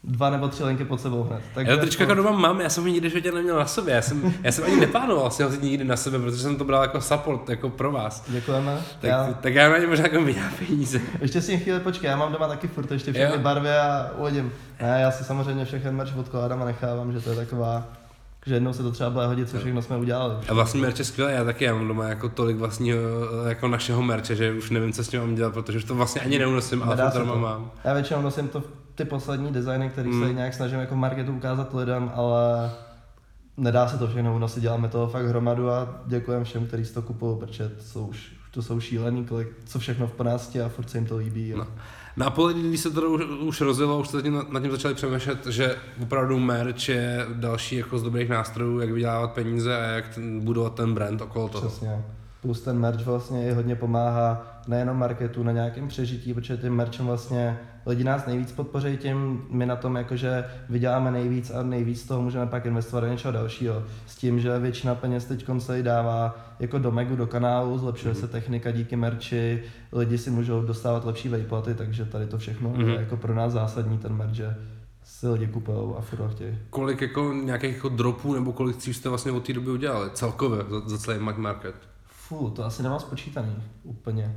[0.04, 1.68] Dva nebo tři linky pod sebou hned.
[1.70, 4.02] Já to tričko jako doma mám, já jsem ho nikdy životě neměl na sobě, já
[4.02, 7.02] jsem, já jsem ani neplánoval si ho nikdy na sebe, protože jsem to bral jako
[7.02, 8.24] support, jako pro vás.
[8.28, 8.82] Děkujeme.
[9.02, 11.02] Tak, Já, tak já na ně možná jako vydělám peníze.
[11.22, 13.40] ještě si chvíli počkej, já mám doma taky furt ještě všechny Jo.
[13.42, 14.52] barvy a uvidím.
[14.82, 17.88] Ne, já si samozřejmě všechny merch odkládám a nechávám, že to je taková,
[18.46, 20.36] že jednou se to třeba bude hodit, co všechno jsme udělali.
[20.50, 23.00] A vlastní merch je skvělé, já taky já mám doma jako tolik vlastního,
[23.48, 26.22] jako našeho merče, že už nevím, co s tím mám dělat, protože už to vlastně
[26.22, 27.26] ani neunosím, ale to to.
[27.26, 27.72] mám.
[27.84, 28.64] Já většinou nosím to
[29.00, 30.28] ty poslední designy, který Hmm.
[30.28, 32.72] se nějak snažím jako v marketu ukázat lidem, ale
[33.58, 37.02] nedá se to všechno unosit, děláme toho fakt hromadu a děkujeme všem, kteří si to
[37.02, 40.90] kupují, protože to jsou, už- to jsou šílený, kolik, co všechno v ponásti a furt
[40.90, 41.54] se jim to líbí.
[41.58, 41.68] No.
[42.18, 45.46] Na Apple, když se to už, už rozjelo, už jste tím, nad tím začali přemýšlet,
[45.46, 50.40] že opravdu merch je další jako z dobrých nástrojů, jak vydělávat peníze a jak ten,
[50.40, 51.68] budovat ten brand okolo toho.
[51.70, 52.04] Přesně.
[52.42, 57.06] Plus ten merch vlastně i hodně pomáhá nejenom marketu na nějakém přežití, protože tím merchem
[57.06, 62.22] vlastně lidi nás nejvíc podpoří tím, my na tom jakože vyděláme nejvíc a nejvíc toho
[62.22, 63.84] můžeme pak investovat do něčeho dalšího.
[64.08, 68.20] S tím, že většina peněz teď se dává jako do Megu, do kanálu, zlepšuje mm-hmm.
[68.20, 72.88] se technika díky merči, lidi si můžou dostávat lepší vejplaty, takže tady to všechno mm-hmm.
[72.88, 74.56] je jako pro nás zásadní ten merch, že
[75.04, 76.58] si lidi kupují a furt chtějí.
[76.70, 80.60] Kolik jako nějakých jako dropů nebo kolik cíl jste vlastně od té doby udělali celkově
[80.70, 81.76] za, za celý Mac Market?
[82.30, 84.36] Fú, to asi nemám spočítaný úplně.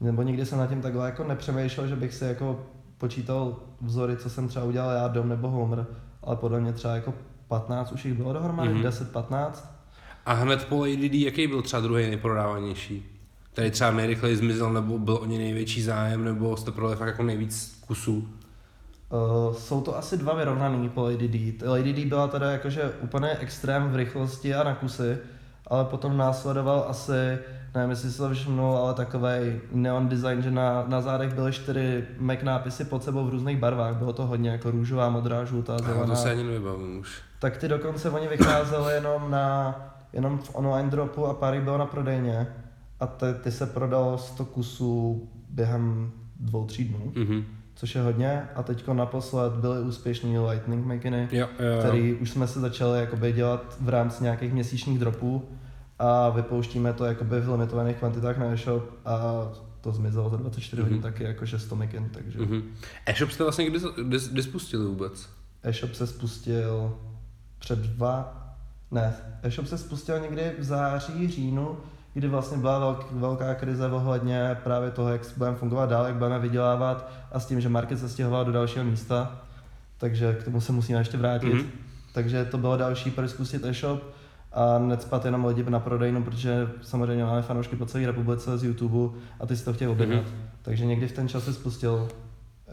[0.00, 2.66] Nebo nikdy jsem na tím takhle jako nepřemýšlel, že bych si jako
[2.98, 5.86] počítal vzory, co jsem třeba udělal já, Dom nebo Homer,
[6.22, 7.14] ale podle mě třeba jako
[7.48, 8.88] 15 už jich bylo dohromady, mm-hmm.
[9.12, 9.50] 10-15.
[10.26, 13.06] A hned po ADD, jaký byl třeba druhý nejprodávanější?
[13.54, 17.22] Tady třeba nejrychleji zmizel, nebo byl o ně největší zájem, nebo jste prodali fakt jako
[17.22, 18.28] nejvíc kusů?
[19.08, 21.68] Uh, jsou to asi dva vyrovnaný po Lady D.
[21.68, 25.18] Lady D byla teda jakože úplně extrém v rychlosti a na kusy,
[25.66, 27.38] ale potom následoval asi,
[27.74, 32.04] nevím jestli si to všimnul, ale takový neon design, že na, na zádech byly čtyři
[32.18, 33.96] Mac nápisy pod sebou v různých barvách.
[33.96, 36.06] Bylo to hodně jako růžová, modrá, žlutá, zelená.
[36.06, 37.22] to se ani nevybavím už.
[37.38, 39.74] Tak ty dokonce oni vycházely jenom na
[40.12, 42.46] jenom v online dropu a pár bylo na prodejně.
[43.00, 47.12] A ty, ty se prodalo 100 kusů během dvou, tří dnů.
[47.14, 47.44] Mm-hmm
[47.74, 48.48] což je hodně.
[48.54, 51.78] A teď naposled byly úspěšný Lightning Makiny, jo, jo, jo.
[51.78, 55.48] který už jsme se začali jakoby dělat v rámci nějakých měsíčních dropů
[55.98, 59.18] a vypouštíme to jakoby v limitovaných kvantitách na e-shop a
[59.80, 60.84] to zmizelo za 24 mm-hmm.
[60.84, 62.38] hodin taky jakože 100 makin, takže...
[62.38, 62.62] Mm-hmm.
[63.06, 65.28] E-shop jste vlastně kdy, kdy, kdy spustili vůbec?
[65.62, 66.98] E-shop se spustil
[67.58, 68.40] před dva...
[68.90, 71.76] Ne, e-shop se spustil někdy v září, říjnu,
[72.14, 76.38] kdy vlastně byla velk, velká krize ohledně právě toho, jak budeme fungovat dál, jak budeme
[76.38, 79.40] vydělávat a s tím, že market se stěhoval do dalšího místa,
[79.98, 81.54] takže k tomu se musíme ještě vrátit.
[81.54, 81.66] Mm-hmm.
[82.12, 84.02] Takže to bylo další, proč zkusit e-shop
[84.52, 89.18] a necpat jenom lidi na prodejnu, protože samozřejmě máme fanoušky po celé republice z YouTube
[89.40, 90.24] a ty si to chtějí objednat.
[90.24, 90.62] Mm-hmm.
[90.62, 92.08] Takže někdy v ten čas se spustil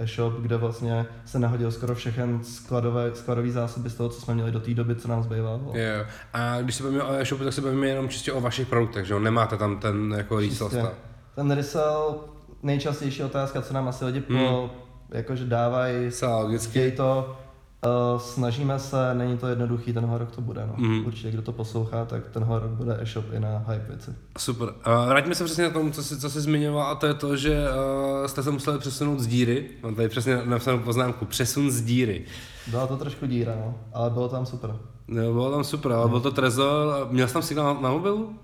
[0.02, 4.52] e-shop, kde vlastně se nahodil skoro všechen skladové, skladový zásoby z toho, co jsme měli
[4.52, 5.72] do té doby, co nám zbývalo.
[5.74, 6.06] Jo.
[6.34, 9.14] A když se bavíme o e-shopu, tak se bavíme jenom čistě o vašich produktech, že
[9.14, 9.20] jo?
[9.20, 10.94] Nemáte tam ten jako resell stav.
[11.36, 12.20] Ten resell,
[12.64, 14.48] nejčastější otázka, co nám asi lidi hmm.
[14.48, 14.70] po,
[15.12, 16.12] jakože dávají,
[16.58, 17.38] chtějí to,
[17.86, 20.67] Uh, snažíme se, není to jednoduchý, tenhle rok to bude.
[20.67, 20.74] No.
[20.78, 21.06] Mm.
[21.06, 24.12] Určitě, kdo to poslouchá, tak tenhle rok bude e-shop i na hype věci.
[24.38, 24.70] Super.
[24.70, 27.38] Uh, vraťme se přesně na tomu, co jsi, co jsi zmiňoval, a to je to,
[27.38, 29.70] že uh, jste se museli přesunout z díry.
[29.84, 32.26] Mám tady přesně napsanou poznámku, přesun z díry.
[32.67, 34.76] Byla to trošku díra, no, ale bylo tam super.
[35.08, 36.10] No, bylo tam super, ale no.
[36.10, 37.08] byl to Trezor.
[37.12, 38.36] Měl jsi tam signál na, na mobilu?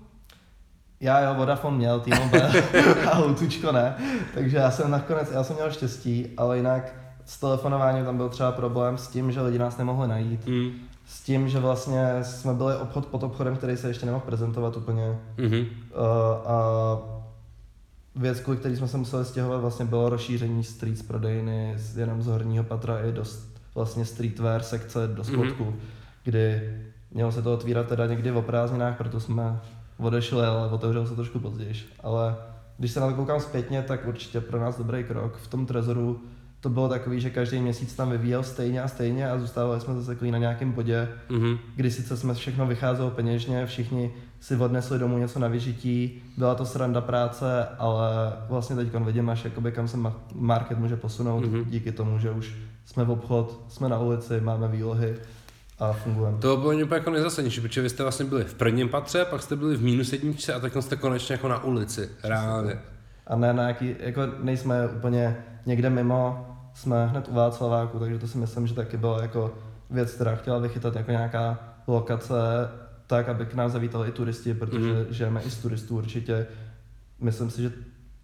[1.00, 2.52] Já jo, Vodafone měl, T-Mobile
[3.12, 3.96] a Lutučko ne,
[4.34, 6.94] takže já jsem nakonec, já jsem měl štěstí, ale jinak
[7.28, 10.46] s telefonováním tam byl třeba problém s tím, že lidi nás nemohli najít.
[10.46, 10.70] Mm.
[11.06, 15.18] S tím, že vlastně jsme byli obchod pod obchodem, který se ještě nemohl prezentovat úplně.
[15.36, 15.60] Mm-hmm.
[15.60, 16.58] Uh, a
[18.16, 22.64] věc, kvůli který jsme se museli stěhovat, vlastně bylo rozšíření street prodejny jenom z horního
[22.64, 23.24] patra i do
[23.74, 25.32] vlastně streetwear sekce do mhm.
[25.32, 25.74] spodku, mm-hmm.
[26.24, 26.76] kdy
[27.10, 29.60] mělo se to otvírat teda někdy v prázdninách, proto jsme
[29.98, 31.74] odešli, ale otevřelo se trošku později.
[32.00, 32.36] Ale
[32.78, 35.36] když se na to koukám zpětně, tak určitě pro nás dobrý krok.
[35.36, 36.20] V tom trezoru
[36.60, 40.30] to bylo takový, že každý měsíc tam vyvíjel stejně a stejně a zůstávali jsme zase
[40.30, 41.58] na nějakém bodě, mm-hmm.
[41.76, 46.66] kdy sice jsme všechno vycházelo peněžně, všichni si odnesli domů něco na vyžití, byla to
[46.66, 48.08] sranda práce, ale
[48.48, 49.98] vlastně teď vidím až jakoby, kam se
[50.34, 51.64] market může posunout mm-hmm.
[51.64, 55.14] díky tomu, že už jsme v obchod, jsme na ulici, máme výlohy
[55.78, 56.38] a fungujeme.
[56.38, 59.56] To bylo úplně jako nejzasadnější, protože vy jste vlastně byli v prvním patře, pak jste
[59.56, 62.78] byli v minus jedničce a teď jste konečně jako na ulici, reálně.
[63.28, 65.36] A ne na jaký, jako nejsme úplně
[65.66, 69.54] někde mimo, jsme hned u Václaváku, takže to si myslím, že taky bylo jako
[69.90, 72.34] věc, která chtěla vychytat jako nějaká lokace
[73.06, 75.06] tak, aby k nám zavítali i turisti, protože mm.
[75.10, 76.46] žijeme i z turistů určitě.
[77.20, 77.72] Myslím si, že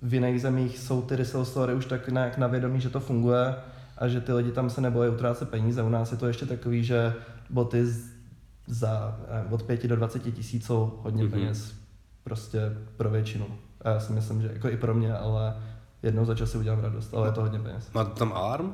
[0.03, 3.55] v jiných zemích jsou ty resell story už tak nějak na vědomí, že to funguje
[3.99, 5.83] a že ty lidi tam se nebojí utrácet peníze.
[5.83, 7.15] U nás je to ještě takový, že
[7.51, 7.87] boty
[8.67, 11.31] za eh, od 5 do 20 tisíc jsou hodně mm-hmm.
[11.31, 11.75] peněz
[12.25, 12.59] prostě
[12.97, 13.47] pro většinu.
[13.85, 15.55] A já si myslím, že jako i pro mě, ale
[16.03, 17.91] jednou za čas si udělám radost, ale je to hodně peněz.
[17.95, 18.73] Máte tam alarm?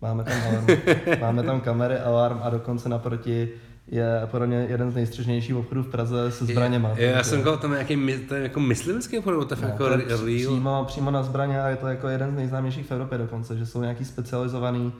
[0.00, 0.66] Máme tam alarm.
[1.20, 3.48] Máme tam kamery, alarm a dokonce naproti
[3.86, 6.90] je podle mě jeden z nejstřežnějších obchodů v Praze se zbraněma.
[6.96, 10.18] Je, já jsem koukal, tam nějaký to je jako myslivecký obchod, to je jako real.
[10.24, 13.66] Přímo, přímo na zbraně a je to jako jeden z nejznámějších v Evropě dokonce, že
[13.66, 14.92] jsou nějaký specializovaný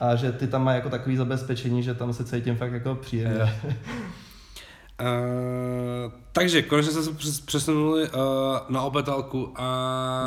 [0.00, 3.38] a že ty tam mají jako takový zabezpečení, že tam se cítím fakt jako příjemně.
[5.00, 8.16] Uh, takže konečně jsme se přesunuli uh,
[8.68, 9.64] na Opetalku a...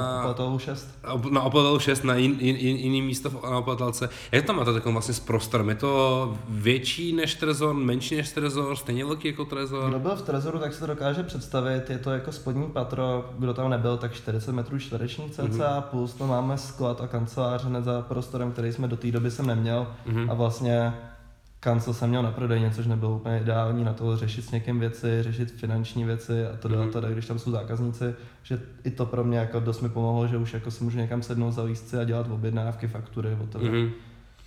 [0.02, 0.88] Na Opetalu 6.
[1.32, 4.10] Na Opetalu 6, na jin, jin, jin, jiný místo na Opetalce.
[4.32, 5.70] Jak to máte takový vlastně s prostorem?
[5.70, 9.90] Je to větší než Trezor, menší než Trezor, stejně velký jako Trezor?
[9.90, 11.90] Kdo byl v Trezoru, tak si to dokáže představit.
[11.90, 15.82] Je to jako spodní patro, kdo tam nebyl, tak 40 metrů čtverečních cca, mm-hmm.
[15.82, 19.48] plus to máme sklad a kancelář hned za prostorem, který jsme do té doby jsem
[19.48, 19.88] neměl.
[20.08, 20.32] Mm-hmm.
[20.32, 20.94] A vlastně
[21.60, 25.24] kancel jsem měl na prodejně, což nebylo úplně ideální na to řešit s někým věci,
[25.24, 26.90] řešit finanční věci a to mm.
[26.90, 30.38] teda, když tam jsou zákazníci, že i to pro mě jako dost mi pomohlo, že
[30.38, 33.72] už jako si můžu někam sednout za lístci a dělat objednávky, faktury, whatever.
[33.72, 33.92] Mm.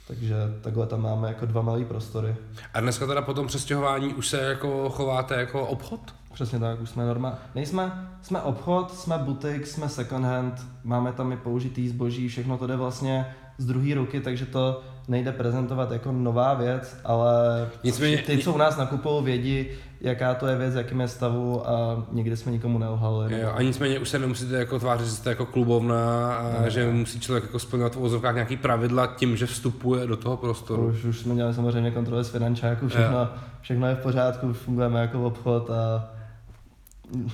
[0.08, 2.36] Takže takhle tam máme jako dva malé prostory.
[2.74, 6.00] A dneska teda po tom přestěhování už se jako chováte jako obchod?
[6.32, 7.36] Přesně tak, už jsme normální.
[7.54, 12.66] Nejsme, jsme obchod, jsme butik, jsme second hand, máme tam i použitý zboží, všechno to
[12.66, 18.38] jde vlastně z druhé ruky, takže to nejde prezentovat jako nová věc, ale Nicméně, ty,
[18.38, 19.66] co u nás nakupují, vědí,
[20.00, 23.40] jaká to je věc, jakým je stavu a nikdy jsme nikomu neohalili.
[23.40, 26.90] Jo, a nicméně už se nemusíte jako tvářit, že jste jako klubovna a no, že
[26.92, 30.86] musí člověk jako splňovat v ozovkách nějaký pravidla tím, že vstupuje do toho prostoru.
[30.86, 33.28] Už, už jsme měli samozřejmě kontroly z finančáku, všechno,
[33.60, 36.10] všechno je v pořádku, už fungujeme jako obchod a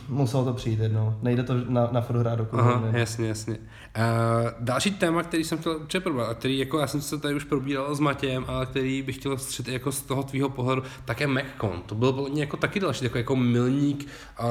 [0.09, 1.15] muselo to přijít jednou.
[1.23, 3.55] Nejde to na, na furt hrát do Aha, jasně, jasně.
[3.55, 7.35] Uh, další téma, který jsem chtěl určitě probrat, a který jako já jsem se tady
[7.35, 11.27] už probíral s Matějem, ale který bych chtěl střet jako z toho tvýho pohledu, také
[11.27, 11.83] MacCon.
[11.87, 14.09] To byl podle mě jako taky další jako, jako milník
[14.41, 14.47] uh,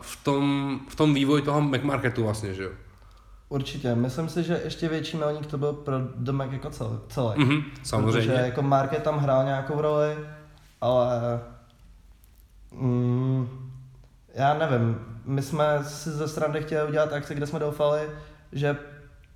[0.00, 2.70] v, tom, v tom vývoji toho Mac marketu vlastně, že jo?
[3.48, 3.94] Určitě.
[3.94, 6.98] Myslím si, že ještě větší milník to byl pro The Mac jako celý.
[7.08, 7.28] celý.
[7.28, 8.12] Mm-hmm, samozřejmě.
[8.12, 10.16] Protože jako market tam hrál nějakou roli,
[10.80, 11.40] ale
[12.72, 13.71] mm,
[14.34, 18.00] já nevím, my jsme si ze strany chtěli udělat akci, kde jsme doufali,
[18.52, 18.76] že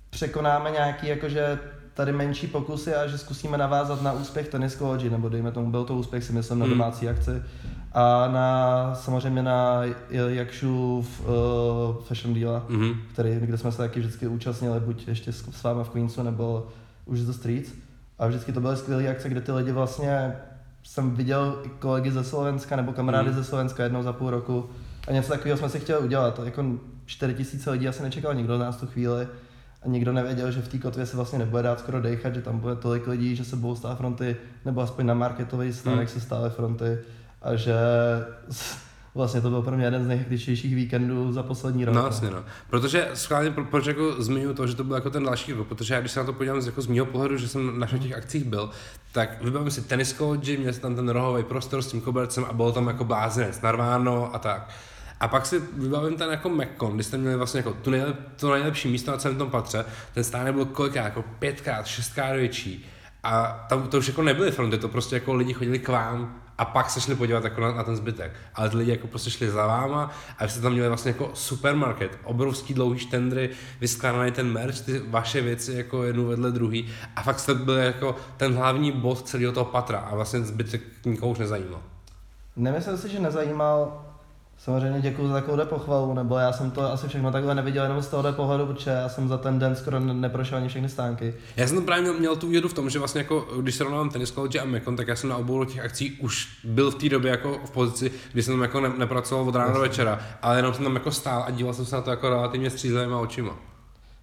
[0.09, 1.59] překonáme nějaký jakože
[1.93, 5.85] tady menší pokusy a že zkusíme navázat na úspěch Tennis College, nebo dejme tomu, byl
[5.85, 6.73] to úspěch si myslím na hmm.
[6.73, 7.41] domácí akci
[7.93, 12.95] a na samozřejmě na Jakšu v uh, Fashion Deal, mm-hmm.
[13.13, 16.67] který, kde jsme se taky vždycky účastnili, buď ještě s váma v Queensu, nebo
[17.05, 17.71] už z The Streets.
[18.19, 20.35] A vždycky to byly skvělé akce, kde ty lidi vlastně
[20.83, 23.35] jsem viděl i kolegy ze Slovenska nebo kamarády mm.
[23.35, 24.69] ze Slovenska jednou za půl roku,
[25.07, 26.39] a něco takového jsme si chtěli udělat.
[26.43, 26.65] Jako
[27.05, 29.27] 4 tisíce lidí asi nečekal nikdo z nás tu chvíli.
[29.83, 32.59] A nikdo nevěděl, že v té kotvě se vlastně nebude dát skoro dechat, že tam
[32.59, 36.07] bude tolik lidí, že se budou stát fronty, nebo aspoň na marketový stánek hmm.
[36.07, 36.97] se stále fronty.
[37.41, 37.75] A že
[39.15, 41.95] vlastně to byl pro mě jeden z nejhektičtějších víkendů za poslední rok.
[41.95, 42.43] No, vlastně, no.
[42.69, 45.93] Protože schválně, pro, proč jako zmiňuji to, že to byl jako ten další rok, protože
[45.93, 48.01] já když se na to podívám z, jako z mého pohledu, že jsem na všech
[48.01, 48.69] těch akcích byl,
[49.11, 52.53] tak vybavím si tenis coach, měl jsem tam ten rohový prostor s tím kobercem a
[52.53, 54.69] bylo tam jako blázinec, narváno a tak.
[55.19, 58.51] A pak si vybavím ten jako Mekon, kdy jste měli vlastně jako tu nejlep, to
[58.51, 62.85] nejlepší místo na celém tom patře, ten stánek byl kolikrát, jako pětkrát, šestkrát větší.
[63.23, 66.65] A tam to už jako nebyly fronty, to prostě jako lidi chodili k vám a
[66.65, 68.31] pak se šli podívat jako na, na ten zbytek.
[68.55, 71.31] Ale ty lidi jako prostě šli za váma a vy jste tam měli vlastně jako
[71.33, 73.49] supermarket, obrovský dlouhý štendry,
[73.79, 78.15] vyskládaný ten merch, ty vaše věci jako jednu vedle druhý a fakt jste byli jako
[78.37, 81.81] ten hlavní bod celého toho patra a vlastně zbytek nikoho už nezajímal.
[82.55, 84.06] Nemyslím si, že nezajímal
[84.57, 88.07] Samozřejmě děkuji za takovou pochvalu, nebo já jsem to asi všechno takhle neviděl jenom z
[88.07, 91.33] tohohle pohledu, protože já jsem za ten den skoro neprošel ani všechny stánky.
[91.55, 94.09] Já jsem právě měl, měl tu výhodu v tom, že vlastně jako, když se rovnám
[94.09, 97.09] tenis college a Mekon, tak já jsem na obou těch akcí už byl v té
[97.09, 100.57] době jako v pozici, kdy jsem tam jako ne, nepracoval od rána do večera, ale
[100.57, 103.53] jenom jsem tam jako stál a díval jsem se na to jako relativně střízlivýma očima.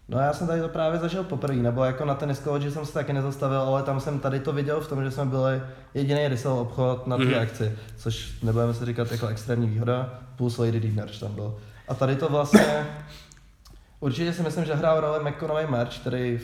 [0.08, 2.92] No já jsem tady to právě zažil poprvé, nebo jako na tenis že jsem se
[2.92, 5.62] taky nezastavil, ale tam jsem tady to viděl v tom, že jsme byli
[5.94, 7.42] jediný resell obchod na té mm-hmm.
[7.42, 11.56] akci, což nebudeme se říkat jako extrémní výhoda, plus Lady Deep merch tam byl.
[11.88, 12.86] A tady to vlastně,
[14.00, 16.40] určitě si myslím, že hrál roli McConový merch, který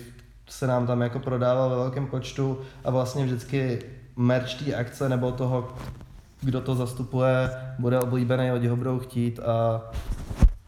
[0.49, 3.83] se nám tam jako prodával ve velkém počtu a vlastně vždycky
[4.17, 5.75] merch té akce nebo toho,
[6.41, 9.83] kdo to zastupuje, bude oblíbený, lidi ho budou chtít a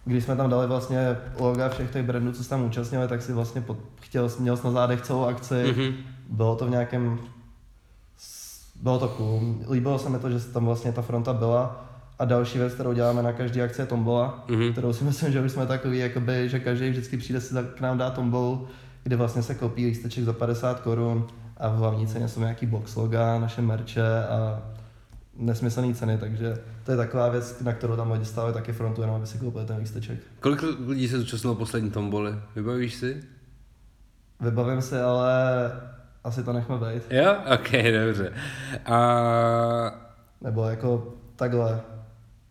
[0.05, 3.33] když jsme tam dali vlastně loga všech těch brandů, co se tam účastnili, tak si
[3.33, 5.55] vlastně pod, chtěl, měl na zádech celou akci.
[5.55, 5.95] Mm-hmm.
[6.29, 7.19] Bylo to v nějakém,
[8.83, 9.41] bylo to cool.
[9.71, 11.89] Líbilo se mi to, že tam vlastně ta fronta byla.
[12.19, 14.73] A další věc, kterou děláme na každé akci je tombola, mm-hmm.
[14.73, 17.99] kterou si myslím, že už jsme takový, jakoby, že každý vždycky přijde si k nám
[17.99, 18.67] dá tombolu,
[19.03, 22.97] kde vlastně se kopí lísteček za 50 korun a v hlavní ceně jsou nějaký box
[22.97, 24.63] loga, naše merče a
[25.37, 29.17] nesmyslné ceny, takže to je taková věc, na kterou tam lidi stávají taky frontu, jenom
[29.17, 30.19] aby si koupili ten lísteček.
[30.41, 32.35] Kolik lidí se zúčastnilo poslední tomboli?
[32.57, 33.23] Vybavíš si?
[34.41, 35.33] Vybavím si, ale
[36.25, 37.03] asi to nechme být.
[37.11, 37.37] Jo?
[37.55, 38.33] Ok, dobře.
[38.87, 39.01] A...
[40.41, 41.81] Nebo jako takhle.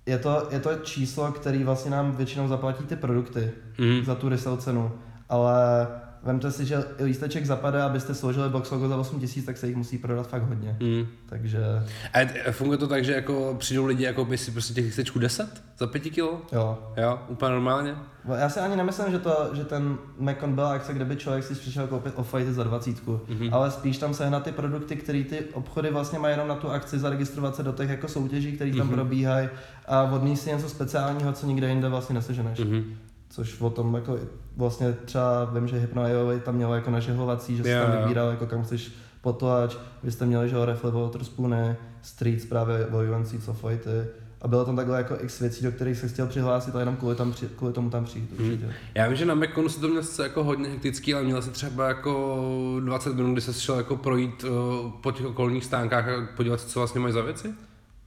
[0.05, 4.05] Je to, je to číslo, který vlastně nám většinou zaplatí ty produkty mm.
[4.05, 4.91] za tu resell cenu,
[5.29, 5.87] ale
[6.23, 9.75] vemte si, že lísteček zapadá, abyste složili box logo za 8 tisíc, tak se jich
[9.75, 10.77] musí prodat fakt hodně.
[10.81, 11.07] Mm.
[11.25, 11.59] Takže
[12.13, 15.19] A je- funguje to tak, že jako přijdou lidi jako by si prostě těch lístečků
[15.19, 16.41] 10 za 5 kilo?
[16.51, 16.79] jo.
[16.97, 17.95] Jo, úplně normálně?
[18.37, 21.55] Já si ani nemyslím, že, to, že ten Macon byla akce, kde by člověk si
[21.55, 22.95] přišel koupit off za 20,
[23.29, 23.49] Mhm.
[23.53, 26.69] ale spíš tam se na ty produkty, které ty obchody vlastně mají jenom na tu
[26.69, 28.95] akci, zaregistrovat se do těch jako soutěží, které tam Mhm.
[28.95, 29.49] probíhají
[29.87, 32.59] a odníst si něco speciálního, co nikde jinde vlastně neseženeš.
[32.59, 32.83] Mhm.
[33.31, 34.17] Což o tom jako
[34.57, 38.45] vlastně třeba vím, že Hypno AI tam mělo jako nažehovací, že se tam vybíral jako
[38.45, 38.91] kam chceš
[39.21, 43.89] potlač, vy jste měli, že jo, Refle Waterspoony, Streets právě o UNC, co fighty.
[44.41, 47.15] A bylo tam takhle jako x věcí, do kterých se chtěl přihlásit a jenom kvůli,
[47.15, 48.73] tam při, kvůli tomu tam přijít určitě.
[48.95, 51.87] Já vím, že na Mekonu se to měl jako hodně hektický, ale měl se třeba
[51.87, 52.41] jako
[52.83, 56.67] 20 minut, kdy se šel jako projít uh, po těch okolních stánkách a podívat se,
[56.67, 57.53] co vlastně mají za věci?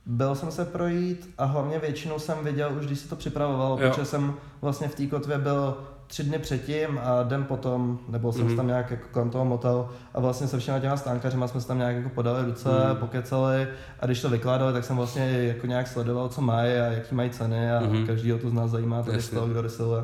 [0.07, 3.89] Byl jsem se projít a hlavně většinou jsem viděl, už když se to připravovalo, Jo.
[3.91, 8.41] protože jsem vlastně v té kotvě byl tři dny předtím a den potom, nebo jsem
[8.43, 8.51] Mhm.
[8.51, 11.69] se tam nějak jako kolem toho motel a vlastně se všema těma stánkařima jsme se
[11.69, 12.97] tam nějak jako podali ruce, Mhm.
[12.97, 13.69] pokecali
[14.01, 17.31] a když to vykládali, tak jsem vlastně jako nějak sledoval, co mají a jaký mají
[17.31, 18.07] ceny a Mhm.
[18.07, 20.03] každýho to z nás zajímá, tady z toho, kdo rysiluje.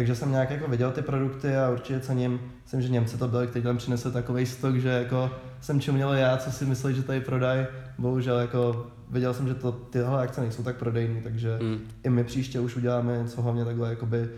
[0.00, 3.46] Takže jsem nějak jako viděl ty produkty a určitě cením, myslím, že Němci to byli,
[3.46, 7.20] kteří tam přinesli takový stok, že jako jsem čuměl já, co si mysleli, že tady
[7.20, 7.66] prodají.
[7.98, 11.78] Bohužel jako viděl jsem, že to, tyhle akce nejsou tak prodejný, takže Mm.
[12.04, 14.30] i my příště už uděláme něco hlavně takhle jakoby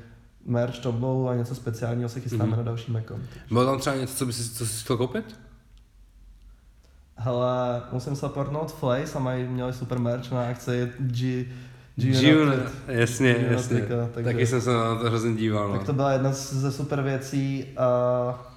[0.46, 2.56] merch tombou a něco speciálního se chystáme Mhm.
[2.56, 3.22] na další Mekon.
[3.48, 5.36] Bylo tam třeba něco, co bys si, co jsi chtěl koupit?
[7.16, 11.46] Hele, musím supportnout Flace a mají, měli super merch na akci G,
[11.96, 12.72] G United.
[12.86, 13.80] jasně, jasně.
[14.14, 15.68] Takže- Taky jsem se na to hrozně díval.
[15.68, 15.74] No.
[15.74, 18.51] Tak to byla jedna ze super věcí a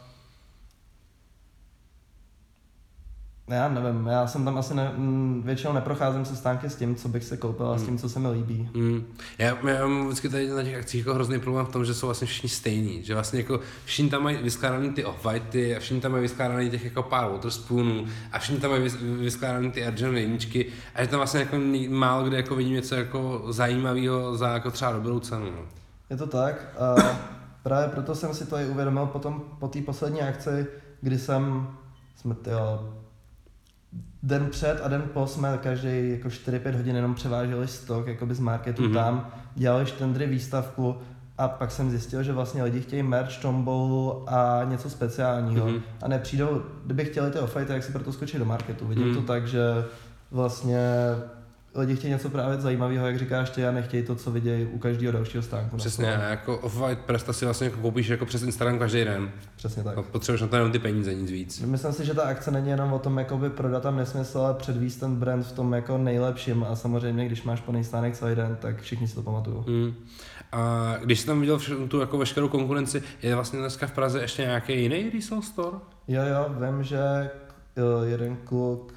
[3.48, 7.10] já nevím, já jsem tam asi ne, mm, většinou neprocházím se stánky s tím, co
[7.10, 8.70] bych se koupil a s tím, co se mi líbí.
[8.74, 9.06] Mm.
[9.38, 12.08] Já, já mám vždycky tady na těch akcích jako hrozný problém v tom, že jsou
[12.08, 16.12] vlastně všichni stejní, že vlastně jako všichni tam mají vyskládaný ty off-whitey a všichni tam
[16.12, 20.66] mají vyskládaný těch jako pár waterspoonů a všichni tam mají vys- vyskládaný ty Argent jedničky
[20.96, 21.58] a že tam vlastně jako
[21.90, 25.46] málo kde jako vidím něco jako zajímavého za jako třeba dobrou cenu.
[25.46, 25.62] No.
[26.10, 26.96] Je to tak a
[27.64, 30.68] právě proto jsem si to i uvědomil potom po té poslední akci,
[31.02, 31.68] kdy jsem,
[32.16, 32.36] jsme
[34.26, 38.40] den před a den po jsme každý jako 4-5 hodin jenom převáželi stok jakoby z
[38.40, 38.92] marketu Mhm.
[38.92, 38.96] mm-hmm.
[38.96, 40.96] tam, dělali štendry výstavku
[41.38, 45.76] a pak jsem zjistil, že vlastně lidi chtějí merch, tombou a něco speciálního Mhm.
[45.76, 45.82] mm-hmm.
[46.04, 48.88] a nepřijdou, kdyby chtěli ty off tak si proto skočí do marketu.
[48.88, 49.16] Vidím Mhm.
[49.16, 49.60] to tak, že
[50.32, 50.80] vlastně
[51.76, 55.14] lidi chtějí něco právě zajímavého, jak říkáš ty, a nechtějí to, co vidějí u každého
[55.14, 55.78] dalšího stánku.
[55.78, 59.32] Přesně, a jako off-white presta si vlastně jako koupíš jako přes Instagram každý den.
[59.56, 59.96] Přesně tak.
[59.96, 61.62] No, potřebuješ na to jenom ty peníze, nic víc.
[61.62, 65.00] Myslím si, že ta akce není jenom o tom jakoby prodat tam nesmysl, ale předvíst
[65.00, 68.82] ten brand v tom jako nejlepším a samozřejmě, když máš plný stánek celý den, tak
[68.82, 69.58] všichni si to pamatují.
[69.68, 69.94] Mm.
[70.52, 74.22] A když jsi tam viděl vš- tu jako veškerou konkurenci, je vlastně dneska v Praze
[74.22, 75.78] ještě nějaký jiný resale store?
[76.08, 77.30] Jo, jo, vím, že
[77.78, 78.94] jo, jeden kluk,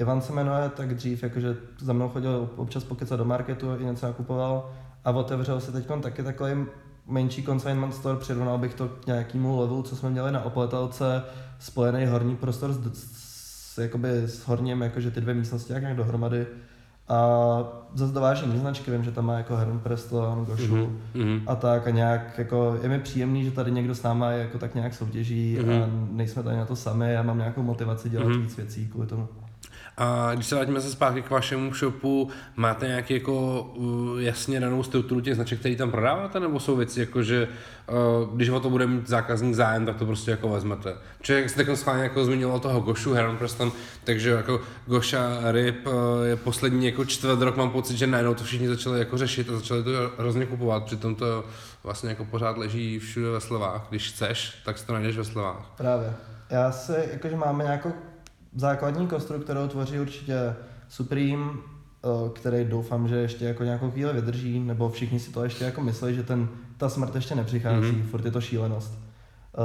[0.00, 4.06] Ivan se jmenuje, tak dřív jakože za mnou chodil občas pokecat do marketu i něco
[4.06, 4.70] nakupoval
[5.04, 6.52] a otevřel si teď taky takový
[7.06, 11.22] menší consignment store, přirovnal bych to k nějakému levelu, co jsme měli na opletelce,
[11.58, 16.46] spojený horní prostor s, s, jakoby s horním, jakože ty dvě místnosti jak nějak dohromady.
[17.08, 17.18] A
[17.94, 21.24] zase dováží jiný značky, vím, že tam má jako Herm Preston, Goshu, mm-hmm.
[21.24, 21.40] Mm.
[21.46, 24.74] a tak a nějak jako je mi příjemný, že tady někdo s náma jako tak
[24.74, 25.82] nějak soutěží Mhm.
[25.82, 28.40] a nejsme tady na to sami, já mám nějakou motivaci dělat Mhm.
[28.42, 29.28] víc věcí kvůli tomu.
[29.96, 34.82] A když se vrátíme se zpátky k vašemu shopu, máte nějaký jako uh, jasně danou
[34.82, 37.48] strukturu těch značek, který tam prodáváte, nebo jsou věci jako, že
[38.28, 40.94] uh, když o to bude mít zákazník zájem, tak to prostě jako vezmete.
[41.18, 43.72] Protože jak jste tak schválně jako zmiňoval toho Goshu, Heron Preston,
[44.04, 45.92] takže jako Gosha Ryb uh,
[46.24, 49.56] je poslední jako čtvrt rok, mám pocit, že najednou to všichni začali jako řešit a
[49.56, 51.44] začali to hrozně kupovat, přitom to
[51.84, 53.86] vlastně jako pořád leží všude ve slevách.
[53.90, 55.72] Když chceš, tak si to najdeš ve slevách.
[55.76, 56.12] Právě.
[56.50, 57.92] Já si, jakože máme nějakou
[58.56, 60.54] základní kostru, kterou tvoří určitě
[60.88, 61.44] Supreme,
[62.04, 65.80] eh, který doufám, že ještě jako nějakou chvíli vydrží, nebo všichni si to ještě jako
[65.80, 68.00] myslí, že ten, ta smrt ještě nepřichází, Mhm.
[68.02, 68.06] mm-hmm.
[68.10, 68.92] furt je to šílenost.
[69.58, 69.64] Uh,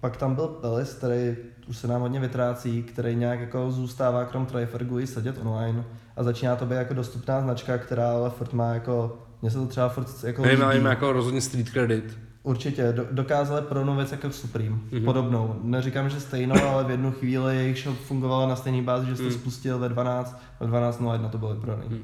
[0.00, 1.36] pak tam byl Pelis, který
[1.68, 5.84] už se nám hodně vytrácí, který nějak jako zůstává krom Trifergu i sedět online
[6.16, 9.66] a začíná to být jako dostupná značka, která ale furt má jako, mně se to
[9.66, 10.56] třeba furt jako líbí.
[10.56, 12.18] máme jako rozhodně street credit.
[12.46, 14.80] Určitě, do, dokázali pro věc jako Supreme, Mhm.
[14.90, 15.04] mm-hmm.
[15.04, 15.56] podobnou.
[15.62, 19.24] Neříkám, že stejnou, ale v jednu chvíli jejich shop fungovalo na stejné bázi, že jste
[19.24, 19.30] mm.
[19.30, 22.02] spustil ve 12, ve 12.01 to byly pro Mhm.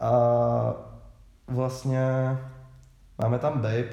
[0.00, 0.10] A
[1.46, 2.38] vlastně
[3.18, 3.84] máme tam Babe,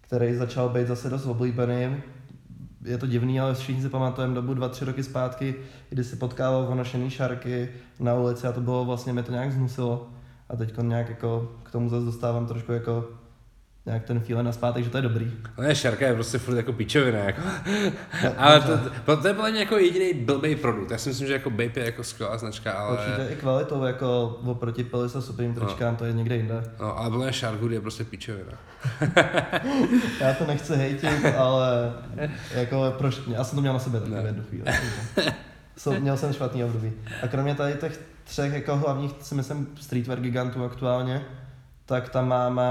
[0.00, 1.96] který začal být zase dost oblíbený.
[2.84, 5.54] Je to divný, ale všichni si pamatujeme dobu dva, tři roky zpátky,
[5.90, 7.68] kdy si potkával onošený šarky
[8.00, 10.08] na ulici a to bylo vlastně, mě to nějak zhnusilo.
[10.48, 13.04] A teď nějak jako k tomu zase dostávám trošku jako
[13.90, 15.32] nějak ten feeling na zpátek, že to je dobrý.
[15.56, 17.42] Ale ne, šarka je prostě furt jako pičovina, jako.
[18.36, 20.90] ale to, to, to, je podle mě jako jediný blbý produkt.
[20.90, 22.98] Já si myslím, že jako Bape je jako skvělá značka, ale...
[22.98, 25.98] Určitě i kvalitou, jako oproti Pelis a Supreme tričkám, no.
[25.98, 26.64] to je někde jinde.
[26.80, 28.52] No, ale podle mě je prostě pičovina.
[30.20, 31.92] já to nechci hejtit, ale
[32.54, 34.64] jako proč, já jsem to měl na sebe taky v jednu chvíli.
[35.76, 36.92] So, měl jsem špatný období.
[37.22, 41.24] A kromě tady těch třech jako hlavních, si myslím, streetwear gigantů aktuálně,
[41.86, 42.64] tak tam máme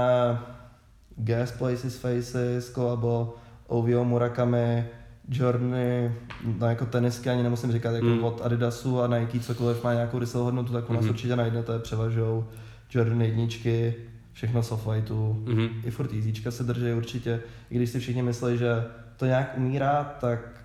[1.24, 3.34] Gas Places Faces, Kolabo,
[3.66, 4.84] Ovio Murakami,
[5.28, 6.12] Journey,
[6.58, 8.24] no jako tenisky ani nemusím říkat, jako mm.
[8.24, 11.10] od Adidasu a Nike, cokoliv má nějakou resell hodnotu, tak u nás mm.
[11.10, 12.44] určitě najdete, převažou
[12.94, 13.94] Jordan jedničky,
[14.32, 15.68] všechno softwhiteu, mm.
[15.84, 17.40] i furt easyčka se drží určitě,
[17.70, 18.84] i když si všichni myslí, že
[19.16, 20.64] to nějak umírá, tak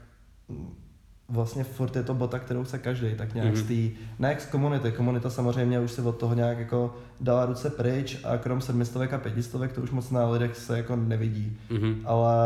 [1.30, 3.90] vlastně furt je to bota, kterou chce každý, tak nějak mm-hmm.
[3.90, 7.70] z té, ne z komunity, komunita samozřejmě už se od toho nějak jako dala ruce
[7.70, 11.96] pryč a krom sedmistovek a pětistovek to už moc na lidech se jako nevidí, mm-hmm.
[12.06, 12.38] ale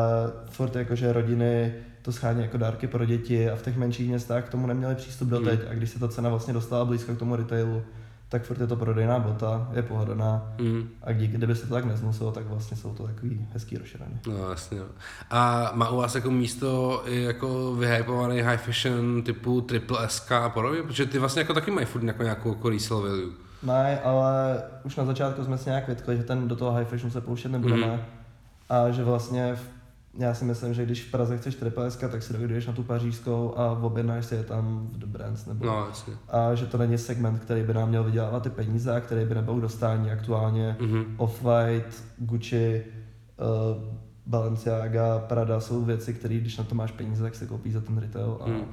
[0.50, 4.50] furt jakože rodiny to schání jako dárky pro děti a v těch menších městách k
[4.50, 5.72] tomu neměli přístup doteď mm.
[5.72, 7.82] a když se ta cena vlastně dostala blízko k tomu retailu,
[8.30, 10.90] tak furt je to prodejná bota, je pohodlná mm.
[11.02, 14.20] a díky, kdyby se to tak neznusilo, tak vlastně jsou to takový hezký rozšířený.
[14.28, 14.78] No jasně.
[15.30, 20.50] A má u vás jako místo i jako vyhypovaný high fashion typu triple SK a
[20.50, 20.84] podobně?
[20.84, 23.34] Protože ty vlastně jako taky mají furt jako nějakou jako resale value.
[23.64, 27.12] Mají, ale už na začátku jsme si nějak vytkli, že ten do toho high fashion
[27.12, 27.88] se pouštět nebudeme.
[27.88, 28.00] Mm.
[28.70, 29.79] A že vlastně v
[30.18, 33.54] já si myslím, že když v Praze chceš triple tak si dojdeš na tu pařížskou
[33.58, 35.46] a objednáš si je tam v The Brands.
[35.46, 36.14] Nebo, no, jasně.
[36.30, 39.36] A že to není segment, který by nám měl vydělávat ty peníze a který by
[39.36, 40.78] nebyl dostání aktuálně.
[40.80, 41.06] Mm-hmm.
[41.18, 42.86] Off-White, Gucci,
[43.38, 43.84] uh,
[44.26, 47.98] Balenciaga, Prada jsou věci, které když na to máš peníze, tak si koupíš za ten
[47.98, 48.38] retail.
[48.42, 48.64] A mm.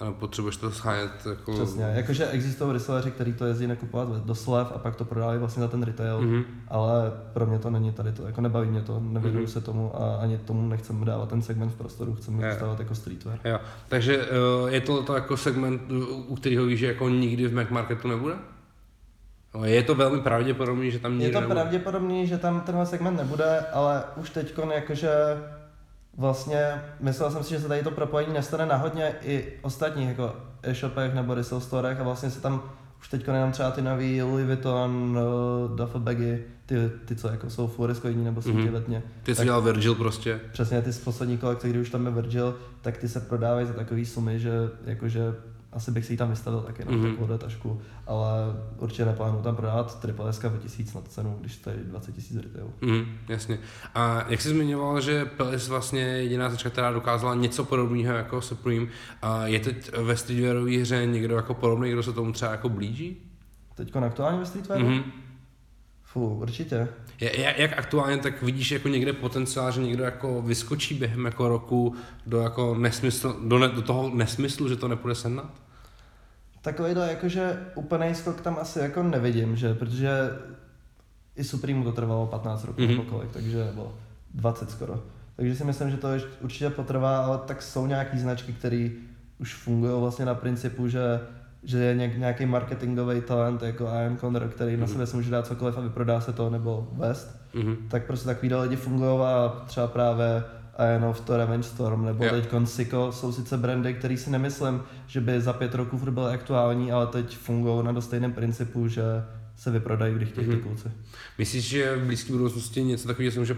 [0.00, 1.52] Ale potřebuješ to schánět jako...
[1.52, 5.62] Přesně, jakože existují reselleři, kteří to jezdí nakupovat do slev a pak to prodávají vlastně
[5.62, 6.44] na ten retail, mm-hmm.
[6.68, 9.50] ale pro mě to není tady to, jako nebaví mě to, nevěnuju mm-hmm.
[9.50, 13.38] se tomu a ani tomu nechceme dávat ten segment v prostoru, chceme dostávat jako streetwear.
[13.44, 13.58] Jo.
[13.88, 14.26] Takže
[14.62, 15.82] uh, je to, to jako segment,
[16.26, 18.34] u kterého víš, že jako nikdy v Mac Marketu nebude?
[19.54, 21.60] No, je to velmi pravděpodobný, že tam nikdy Je to nebude.
[21.60, 25.10] pravděpodobný, že tam tenhle segment nebude, ale už teď jakože
[26.16, 30.36] vlastně myslel jsem si, že se tady to propojení nestane na hodně i ostatních jako
[30.62, 32.62] e-shopech nebo resell storech a vlastně se tam
[33.00, 35.18] už teď jenom třeba ty nový Louis Vuitton,
[35.70, 38.72] uh, duffel bagy, ty, ty co jako jsou fluorescoidní nebo jsou mm-hmm.
[38.72, 39.02] letně.
[39.22, 40.40] Ty, co dělal Virgil prostě.
[40.52, 43.72] Přesně, ty z poslední kolekce, kdy už tam je Virgil, tak ty se prodávají za
[43.72, 44.50] takový sumy, že
[44.84, 45.34] jakože
[45.72, 47.10] asi bych si ji tam vystavil taky na mm-hmm.
[47.10, 48.30] takovou tašku, ale
[48.78, 52.36] určitě neplánuju tam prodávat triple SK o tisíc na cenu, když to je 20 tisíc
[52.36, 52.70] retail.
[52.80, 53.58] Mm, jasně.
[53.94, 58.86] A jak jsi zmiňoval, že Pelis vlastně jediná značka, která dokázala něco podobného jako Supreme,
[59.22, 63.16] a je teď ve streetwearové hře někdo jako podobný, kdo se tomu třeba jako blíží?
[63.74, 64.84] Teď aktuálně ve streetwearu?
[64.84, 65.25] Mm-hmm.
[66.16, 66.88] Fů, určitě.
[67.20, 71.94] Jak, jak aktuálně, tak vidíš jako někde potenciál, že někdo jako vyskočí během jako roku
[72.26, 75.50] do, jako nesmysl, do, ne, do toho nesmyslu, že to nepůjde senat?
[76.66, 80.10] takovýhle jakože úplný skok tam asi jako nevidím, že, protože
[81.36, 82.88] i Supreme to trvalo 15 roků mm-hmm.
[82.88, 83.94] nebo kolik, takže nebo
[84.34, 85.02] 20 skoro.
[85.36, 86.08] Takže si myslím, že to
[86.40, 88.90] určitě potrvá, ale tak jsou nějaký značky, které
[89.38, 91.20] už fungují vlastně na principu, že
[91.66, 94.80] že je nějaký marketingový talent jako Ian Connor, který mm-hmm.
[94.80, 94.92] na mhm.
[94.92, 97.76] sebe si může dát cokoliv a vyprodá se to, nebo West, mm-hmm.
[97.88, 100.44] tak prostě takový lidi fungují a třeba právě
[100.76, 102.36] a jenom v to Revenge Storm nebo yeah.
[102.36, 106.34] teď Siko jsou sice brandy, který si nemyslím, že by za pět roků furt byly
[106.34, 109.02] aktuální, ale teď fungují na stejném principu, že
[109.56, 110.50] se vyprodají, když chtějí mm-hmm.
[110.50, 110.68] ty mhm.
[110.68, 110.88] kluci.
[111.38, 113.56] Myslíš, že v blízké budoucnosti něco takového se může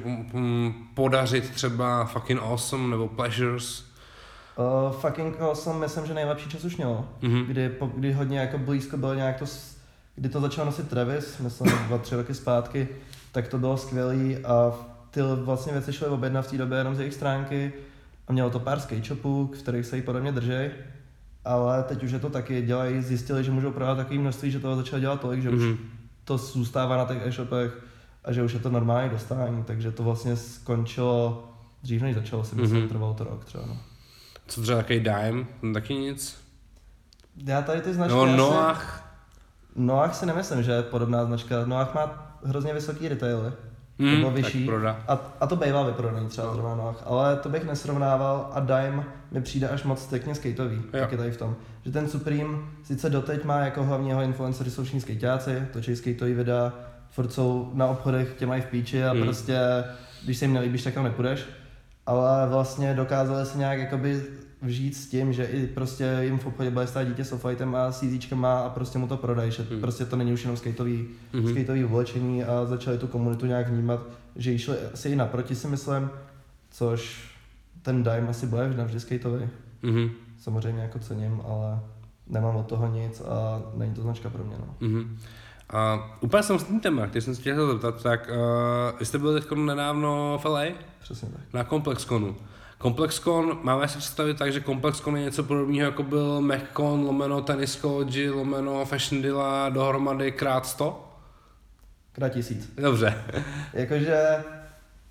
[0.94, 3.87] podařit třeba fucking awesome nebo pleasures?
[4.58, 7.46] Uh, fucking awesome, myslím, že nejlepší čas už mělo, mm-hmm.
[7.46, 9.44] kdy, po, kdy hodně jako blízko bylo nějak to,
[10.14, 12.88] kdy to začal nosit Travis, myslím dva, tři roky zpátky,
[13.32, 14.72] tak to bylo skvělý a
[15.10, 17.72] ty vlastně věci šly objednat v té době jenom z jejich stránky
[18.28, 20.70] a mělo to pár skate shopů, v kterých se jí podobně držej,
[21.44, 24.76] ale teď už je to taky, dělají, zjistili, že můžou prodávat takové množství, že toho
[24.76, 25.56] začalo dělat tolik, že mm-hmm.
[25.56, 25.78] už mhm.
[26.24, 27.82] to zůstává na těch e-shopech
[28.24, 31.48] a že už je to normální dostání, takže to vlastně skončilo
[31.82, 32.88] dřív než začalo, si myslím, mm-hmm.
[32.88, 33.64] trvalo to rok třeba.
[33.66, 33.76] No.
[34.48, 35.46] Co třeba takový Dime?
[35.74, 36.38] Taky nic?
[37.46, 39.04] Já tady ty značky No Noach.
[39.76, 41.66] Noach si nemyslím, že je podobná značka.
[41.66, 43.52] Noach má hrozně vysoký retaily
[43.98, 44.70] mm, nebo vyšší.
[45.08, 46.76] A, a to bývá vyprodaný třeba no.
[46.76, 51.18] nohách, ale to bych nesrovnával a Dime mi přijde až moc tekně skateový, tak je
[51.18, 51.56] tady v tom.
[51.84, 56.72] Že ten Supreme sice doteď má jako hlavního influencery jsou všichni skateáci, točí skateový videa,
[57.10, 59.22] furt jsou na obchodech, tě mají v píči a mm.
[59.22, 59.58] prostě,
[60.24, 61.46] když se jim nelíbíš, tak tam nepůjdeš.
[62.08, 64.22] Ale vlastně dokázali se nějak jakoby
[64.62, 67.92] vžít s tím, že i prostě jim v obchodě bude stát dítě s off-whitem a
[67.92, 68.02] s
[68.34, 69.80] má a prostě mu to prodají, že Hmm.
[69.80, 71.48] prostě to není už jenom skateový, Mhm.
[71.50, 74.00] skateový oblečení a začali tu komunitu nějak vnímat,
[74.36, 76.10] že jí šli asi i naproti si myslím,
[76.70, 77.30] což
[77.82, 79.48] ten Dime asi bude navždy skateový.
[79.82, 80.10] Mhm.
[80.38, 81.80] Samozřejmě jako cením, ale
[82.26, 84.56] nemám od toho nic a není to značka pro mě.
[84.58, 84.74] No.
[84.88, 85.18] Mhm.
[85.70, 89.18] A úplně jsem s tím téma, který jsem se chtěl zeptat, tak uh, vy jste
[89.18, 90.64] byli teď nedávno v LA
[91.00, 91.40] Přesně tak.
[91.52, 92.36] na Complexconu.
[92.82, 97.76] Complexcon, máme si představit tak, že Complexcon je něco podobného, jako byl MacCon, lomeno Tennis
[97.76, 101.08] College, lomeno Fashion Dilla dohromady krát 100?
[102.12, 102.72] Krát tisíc.
[102.76, 103.14] Dobře.
[103.72, 104.44] Jakože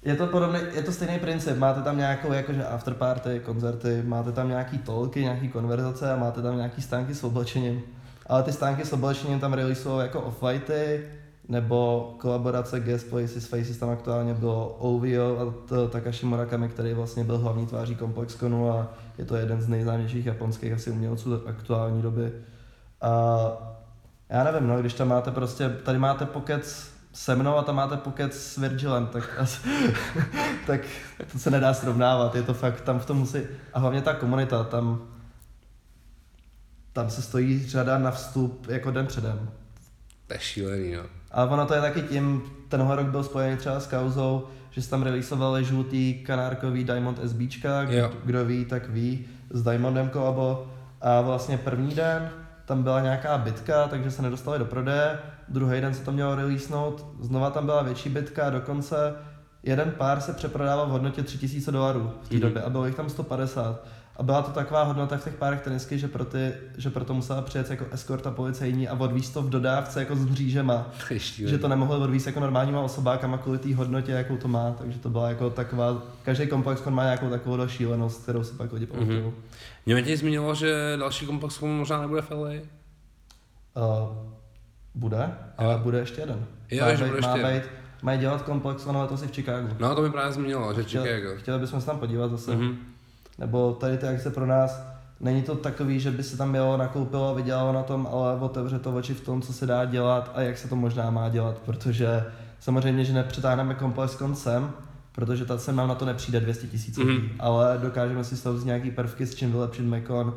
[0.01, 4.49] je to podobný, je to stejný princip, máte tam nějakou jakože afterparty, koncerty, máte tam
[4.49, 7.81] nějaký tolky, nějaký konverzace a máte tam nějaký stánky s oblečením.
[8.27, 11.01] Ale ty stánky s oblečením tam releaseují jako off-whitey,
[11.47, 17.23] nebo kolaborace Guest Places Faces, tam aktuálně bylo OVO a to Takashi Murakami, který vlastně
[17.23, 22.31] byl hlavní tváří Complexconu a je to jeden z nejznámějších japonských asi umělců aktuální doby.
[23.01, 23.47] A
[24.29, 27.97] já nevím, no, když tam máte prostě, tady máte pokec se mnou a tam máte
[27.97, 29.43] pokec s Virgilem, tak,
[30.67, 30.81] tak
[31.31, 33.39] to se nedá srovnávat, je to fakt, tam v tom musí,
[33.73, 35.01] a hlavně ta komunita, tam,
[36.97, 39.49] tam se stojí řada na vstup jako den předem.
[40.27, 41.03] To je šílený, jo.
[41.31, 44.89] Ale ono to je taky tím, tenhle rok byl spojený třeba s kauzou, že se
[44.89, 48.11] tam releasovali žlutý kanárkový Diamond SBčka, Jo.
[48.25, 50.67] kdo ví, tak ví, s Diamondem kolabo.
[51.01, 52.29] A vlastně první den
[52.65, 55.19] tam byla nějaká bitka, takže se nedostali do prodeje.
[55.49, 59.13] Druhý den se to mělo releasenout, znova tam byla větší bitka a dokonce
[59.63, 62.41] jeden pár se přeprodával v hodnotě 3000 dolarů v té Mhm.
[62.41, 63.85] době a bylo jich tam 150.
[64.17, 67.41] A byla to taková hodnota v těch párech tenisky, že, pro ty, že proto musela
[67.41, 70.91] přijet jako eskorta policejní a odvízt to v dodávce jako s mřížema.
[71.07, 71.47] To.
[71.47, 75.09] Že to nemohli odvízt jako normálníma osobákama kvůli té hodnotě, jakou to má, takže to
[75.09, 79.19] byla jako taková, každý komplex má nějakou takovou šílenost, kterou si pak lidi pamatují.
[79.19, 79.33] Mhm.
[79.85, 82.49] Mě tě zmínilo, že další Complexcon možná nebude v LA.
[82.49, 84.17] Uh,
[84.95, 86.45] bude, ale bude ještě jeden.
[86.71, 87.61] Jo, má že bude ještě má jeden.
[87.61, 87.69] být,
[88.01, 89.69] mají dělat komplex, ono letos i v Chicagu.
[89.79, 91.35] No, to mi právě zmínilo, že Chicago.
[91.37, 92.55] Chtěli bychom se tam podívat zase.
[92.55, 92.77] Mhm.
[93.37, 94.83] Nebo tady ty akce pro nás,
[95.19, 98.79] není to takový, že by se tam jelo, nakoupilo a vydělalo na tom, ale otevře
[98.79, 101.59] to oči v tom, co se dá dělat a jak se to možná má dělat,
[101.65, 102.23] protože
[102.59, 104.71] samozřejmě, že nepřetáhneme komplex koncem,
[105.11, 107.07] protože ta sem nám na to nepřijde 200 tisíc Mhm.
[107.07, 110.33] lidí, ale dokážeme si z toho vzít nějaký prvky, s čím vylepšit Mekon,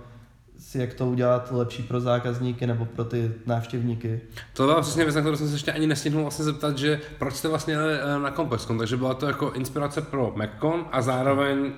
[0.61, 4.21] si jak to udělat lepší pro zákazníky nebo pro ty návštěvníky.
[4.53, 7.35] To byla přesně věc, na kterou jsem se ještě ani nestihnul vlastně zeptat, že proč
[7.35, 11.59] jste vlastně jeli eh, na Complexcon, takže byla to jako inspirace pro MacCon a zároveň
[11.59, 11.71] uh,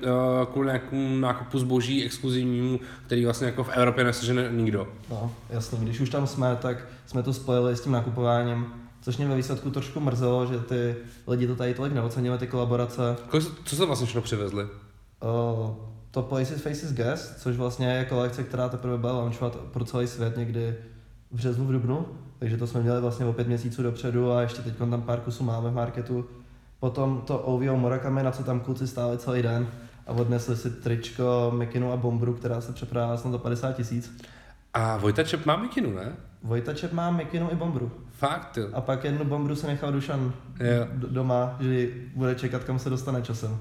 [0.53, 4.89] kvůli nějakému nákupu zboží exkluzivnímu, který vlastně jako v Evropě nesežene nikdo.
[5.11, 6.76] No, jasně, když už tam jsme, tak
[7.07, 8.66] jsme to spojili s tím nakupováním,
[9.03, 13.16] což mě ve výsledku trošku mrzelo, že ty lidi to tady tolik neocenili, ty kolaborace.
[13.64, 14.64] Co jste vlastně všechno přivezli?
[14.64, 20.06] Uh, to Places Faces Guest, což vlastně je kolekce, která teprve byla launchovat pro celý
[20.06, 20.74] svět někdy
[21.30, 22.06] v březnu, v dubnu,
[22.38, 25.44] takže to jsme měli vlastně o pět měsíců dopředu a ještě teď tam pár kusů
[25.44, 26.26] máme v marketu.
[26.80, 29.66] Potom to OVO Murakami, na co tam kluci stáli celý den
[30.06, 34.18] a odnesli si tričko, mikinu a bombru, která se přeprodává snad za 50 tisíc.
[34.74, 36.12] A Vojta Čep má mikinu, ne?
[36.42, 37.92] Vojta Čep má mikinu i bombru.
[38.10, 38.68] Fakt, jo.
[38.72, 40.86] A pak jednu bombru se nechal Dušan Jo.
[40.92, 43.58] d- doma, že bude čekat, kam se dostane časem.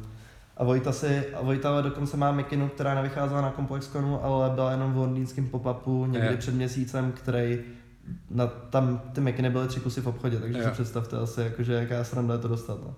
[0.58, 4.94] A Vojta, si, a Vojta dokonce má mikinu, která nevycházela na Complexconu, ale byla jenom
[4.94, 6.38] v londýnském pop-upu někdy Jo.
[6.38, 7.60] před měsícem, který
[8.30, 10.66] na, tam ty mikiny byly tři kusy v obchodě, takže Jo.
[10.66, 12.78] si představte asi, jakože jaká sranda je to dostat.
[12.86, 12.94] No.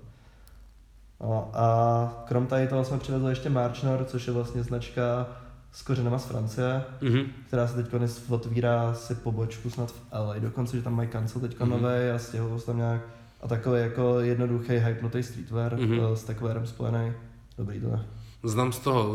[1.21, 5.27] No, a krom tady toho jsme přivezli ještě Marchnor, což je vlastně značka
[5.71, 7.21] s kořenama z Francie, Mhm.
[7.47, 7.93] která se teď
[8.29, 11.69] otvírá si pobočku snad v LA, dokonce, že tam mají kancel teď Mhm.
[11.71, 11.81] mm-hmm.
[11.81, 13.01] nový a stěhují se tam nějak
[13.41, 15.83] a takový jako jednoduchý hypnutý streetwear Mhm.
[15.91, 16.13] mm-hmm.
[16.13, 17.11] s takovým spojený.
[17.57, 17.99] Dobrý to je.
[18.45, 19.09] Znám z toho,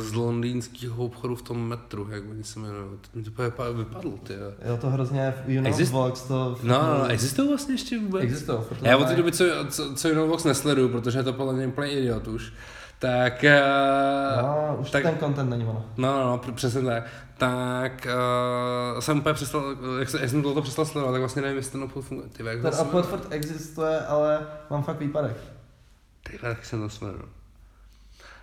[0.00, 2.84] eh, z londýnského obchodu v tom metru, jak oni se jmenují.
[3.00, 3.30] Teď mi to
[3.74, 4.32] vypadlo, ty.
[4.32, 4.52] jo.
[4.68, 6.56] Jo, to hrozně, you know, Exist- Vox to...
[6.62, 8.22] No, no, no, existují vlastně ještě vůbec?
[8.22, 8.58] Existují.
[8.68, 11.52] to Já od té doby, co, co, co jinou Vox nesleduju, protože je to podle
[11.54, 12.52] mě úplně idiot už,
[12.98, 13.44] tak...
[13.44, 15.12] Uh, No, už tak- tak...
[15.12, 15.84] ten content není ono.
[15.96, 17.04] No, no, no, přesně tak.
[17.38, 18.06] Tak
[18.94, 21.72] uh, jsem úplně přestal, jak, se, jak jsem tohle přestal sledovat, tak vlastně nevím, jestli
[21.72, 22.28] ten obchod funguje.
[22.28, 25.36] Ty, Ten to obchod existuje, ale mám fakt výpadek.
[26.22, 27.37] Ty, jak se to jmenuje.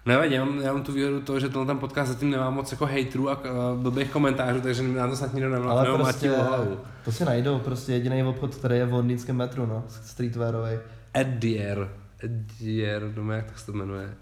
[0.05, 2.71] Nevadí, já mám, já mám tu výhodu toho, že tenhle ten podcast zatím nemá moc
[2.71, 3.39] jako hejtrů a
[3.75, 6.79] blbých komentářů, takže mi na to snad nikdo nemá, Ale nemá prostě, hlavu.
[7.05, 10.79] to si najdou, prostě jediný obchod, který je v londýnském metru, no, streetwearový.
[11.13, 11.89] Edier.
[12.23, 14.13] Edier, no jak to se to jmenuje?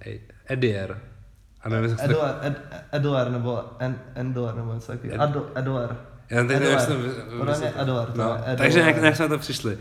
[0.46, 1.00] Edier.
[1.62, 2.12] A nevím, jak se to...
[2.14, 2.62] Edler, Ed,
[2.92, 5.24] Edler, nebo En, Endler, nebo něco takového.
[5.24, 5.98] Ed- Edler.
[6.34, 6.94] Já teď nevím, to...
[6.94, 7.12] Edler.
[7.38, 8.58] Podle mě Edler, to No, Edler.
[8.58, 9.78] takže jak, jak jsme na to přišli.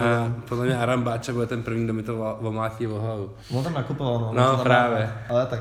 [0.00, 3.30] A podle mě Aram Báča bude ten první, kdo mi to omlátí o hlavu.
[3.54, 4.32] On tam nakupoval, no.
[4.32, 4.98] No, právě.
[5.28, 5.60] má, Ale tak,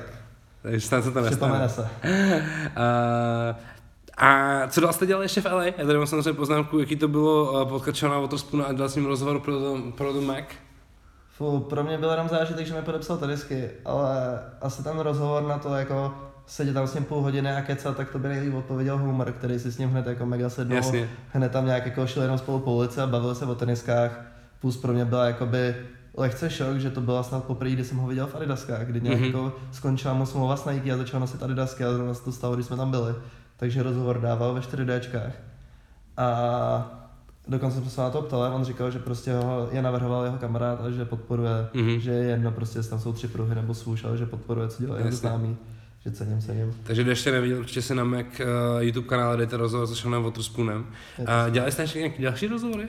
[0.62, 1.70] takže snad se to nestane.
[1.70, 1.82] Se.
[1.82, 1.88] Uh,
[4.18, 5.64] a co dál jste dělali ještě v LA?
[5.66, 8.96] Já tady mám samozřejmě poznámku, jaký to bylo uh, potkat Shona Waterspoona a dělal s
[8.96, 10.44] ním rozhovor pro, to, pro The Mac.
[11.38, 15.58] Fu, pro mě byl jenom zážitek, že mi podepsal tenisky, ale asi ten rozhovor na
[15.58, 16.14] to jako
[16.48, 19.60] sedět tam s ním půl hodiny a kecat, tak to by nejlíp odpověděl Homer, který
[19.60, 20.76] si s ním hned jako mega sednul.
[20.76, 21.10] Jasně.
[21.34, 24.22] Hned tam nějak jako šli jenom spolu po ulici a bavili se o teniskách.
[24.62, 25.76] Plus pro mě byla jakoby
[26.18, 29.18] lehce šok, že to byla snad poprvé, kdy jsem ho viděl v Adidaskách, kdy nějak
[29.20, 29.26] Mhm.
[29.28, 32.56] jako skončila mu smlouva s Nike a začal nosit Adidasky a zrovna se to stalo,
[32.56, 33.14] když jsme tam byli.
[33.58, 35.32] Takže rozhovor dával ve 4Dčkách.
[36.18, 36.28] A
[37.48, 40.82] dokonce jsme se na to ptali, on říkal, že prostě ho je navrhoval jeho kamarád
[40.82, 42.00] a že podporuje, Mhm.
[42.00, 44.98] že je jedno prostě, tam jsou tři pruhy nebo swoosh, ale že podporuje, co dělá
[44.98, 45.58] jeho známý.
[46.06, 46.76] Že cením, cením.
[46.84, 48.46] Takže kdo ještě neviděl, určitě si na Mac uh,
[48.80, 50.86] YouTube kanále dejte rozhovor se Seanem Waterspoonem.
[51.26, 52.88] A dělali jste ještě nějaký další rozhovory?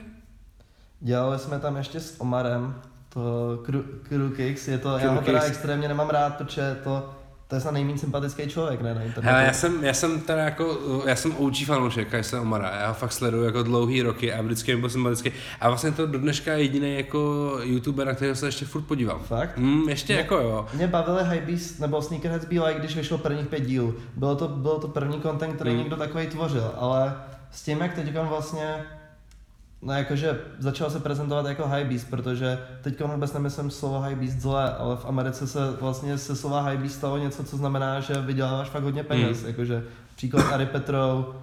[0.99, 3.63] Dělali jsme tam ještě s Omarem, to
[4.03, 7.15] Crew, Kicks, je to, já Crew ho teda extrémně nemám rád, protože to,
[7.47, 9.33] to je snad nejméně sympatický člověk, ne, na internetu.
[9.35, 12.87] Hele, já jsem, já jsem teda jako, já jsem OG fanoušek, já jsem Omara, já
[12.87, 15.31] ho fakt sleduju jako dlouhý roky a vždycky mi byl sympatický.
[15.61, 19.19] A vlastně to do dneška je jediný jako youtuber, na kterého se ještě furt podívám.
[19.19, 19.57] Fakt?
[19.57, 20.19] Mm, ještě Ne.
[20.19, 20.67] jako jo.
[20.73, 23.93] Mě bavily Hypebeast nebo Sneakerheads Be Like, když vyšlo prvních pět dílů.
[24.15, 25.79] Bylo to, bylo to první content, který Hmm.
[25.79, 27.13] někdo takový tvořil, ale
[27.51, 28.85] s tím, jak teď vlastně
[29.87, 34.95] No jakože začal se prezentovat jako Hypebeast, protože teď vůbec nemyslím slovo Hypebeast zle, ale
[34.97, 39.03] v Americe se vlastně se slova Hypebeast stalo něco, co znamená, že vyděláváš fakt hodně
[39.03, 39.37] peněz.
[39.39, 39.47] Hmm.
[39.47, 39.83] Jakože
[40.15, 41.33] příklad Ari Petrou,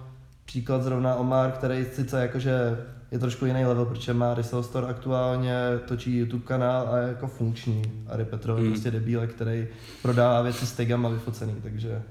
[0.45, 2.77] příklad zrovna Omar, který sice jakože
[3.11, 5.55] je trošku jiný level, protože má Resell Store aktuálně,
[5.87, 7.81] točí YouTube kanál a je jako funkční.
[8.07, 8.71] Ari Petrov je Hmm.
[8.73, 9.67] prostě debílek, který
[10.01, 12.01] prodává věci s tagama vyfocený, takže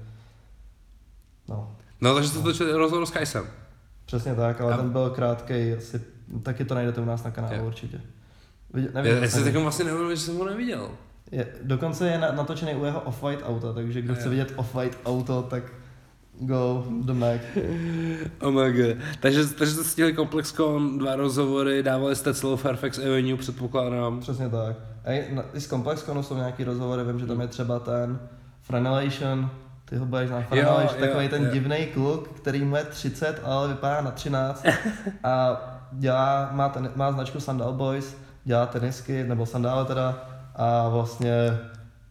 [1.49, 1.75] no.
[2.01, 3.43] No takže jste točili rozhovor s Kajsem.
[4.05, 6.01] Přesně tak, ale A- ten byl krátkej, asi
[6.43, 7.65] taky to najdete u nás na kanálu Jo.
[7.65, 8.01] určitě.
[8.73, 8.89] Vidě,
[9.21, 10.89] Já, jsem vlastně neuvědomil, že jsem ho neviděl.
[11.31, 14.19] je, dokonce je na, natočený u jeho off-white auta, takže kdo Jo.
[14.19, 15.63] chce vidět off-white auto, tak
[16.39, 17.41] go do Mac.
[18.41, 18.97] Oh my god.
[19.19, 24.19] Takže, takže jste stihli Complexcon, dva rozhovory, dávali jste celou Fairfax Avenue, předpokládám.
[24.19, 24.75] Přesně tak.
[25.05, 28.19] A i, i z Complexconu jsou nějaký rozhovory, vím, že tam je třeba ten
[28.61, 29.49] Franelation,
[29.85, 31.51] ty ho budeš znát, Franelation, jo, takový ten jo.
[31.51, 34.65] divný kluk, který mu je 30, ale vypadá na 13
[35.23, 35.61] a
[35.99, 40.23] dělá, má, ten, má značku Sandal Boys, dělá tenisky, nebo sandále teda
[40.55, 41.57] a vlastně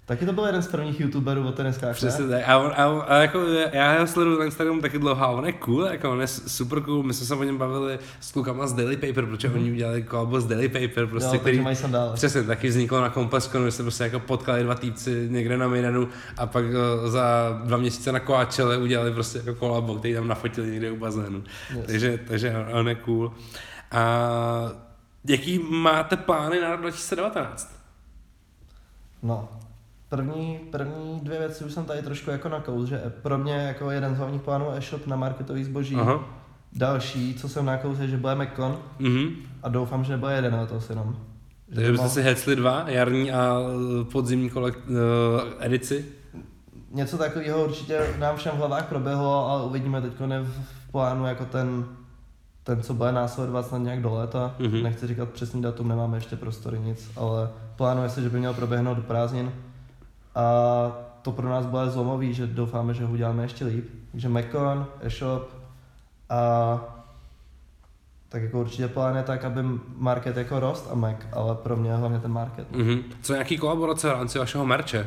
[0.07, 2.43] taky to byl jeden z prvních youtuberů o teniskách, Přesně tak.
[2.49, 3.39] A, on, a, on, a jako
[3.73, 6.81] já ho sleduju na Instagramu taky dlouho a on je cool, jako on je super
[6.81, 7.03] cool.
[7.03, 10.41] My jsme se o něm bavili s klukama z Daily Paper, protože oni udělali kolabo
[10.41, 11.35] z Daily Paper, prostě, Mhm.
[11.37, 12.13] jo, který mají sandále.
[12.15, 16.09] Přesně, taky vzniklo na Complexconu, že se prostě jako potkali dva týpci někde na Mejdanu
[16.39, 17.25] a pak eh, za
[17.65, 21.43] dva měsíce na Koáčele udělali prostě jako kolabo, který tam nafotili někde u bazénu.
[21.77, 21.87] Yes.
[21.87, 23.33] Takže, takže on je cool.
[23.91, 24.19] A
[25.25, 27.81] jaký máte plány na rok 2019?
[29.23, 29.49] No,
[30.09, 34.15] první, první dvě věci už jsem tady trošku jako nakous, že pro mě jako jeden
[34.15, 35.95] z hlavních plánů je e-shop na marketový zboží.
[35.97, 36.25] Aha.
[36.73, 39.29] Další, co jsem nakous, je, že bude Mekon Mhm.
[39.63, 41.17] a doufám, že nebude jeden letos jenom.
[41.69, 43.57] Že Takže by byste si hecli dva, jarní a
[44.01, 44.95] eh, podzimní kolek, uh,
[45.59, 46.05] edici?
[46.91, 51.85] Něco takového určitě nám všem v hlavách proběhlo, ale uvidíme teď v plánu jako ten,
[52.65, 54.55] ten, co bude následovat snad nějak do léta.
[54.59, 54.83] Mhm.
[54.83, 58.95] Nechci říkat přesný datum, nemáme ještě prostory nic, ale plánuje se, že by měl proběhnout
[58.95, 59.53] do prázdnin.
[60.35, 60.45] A
[61.23, 63.89] to pro nás bude zlomový, že doufáme, že ho uděláme ještě líp.
[64.13, 65.49] Takže Mekon, e-shop
[66.31, 66.81] a
[68.29, 69.61] tak jako určitě plán je tak, aby
[69.97, 72.71] market jako rost a Mac, ale pro mě je hlavně ten market.
[72.71, 73.03] Mhm.
[73.23, 75.07] Co nějaký kolaborace v rámci vašeho merče?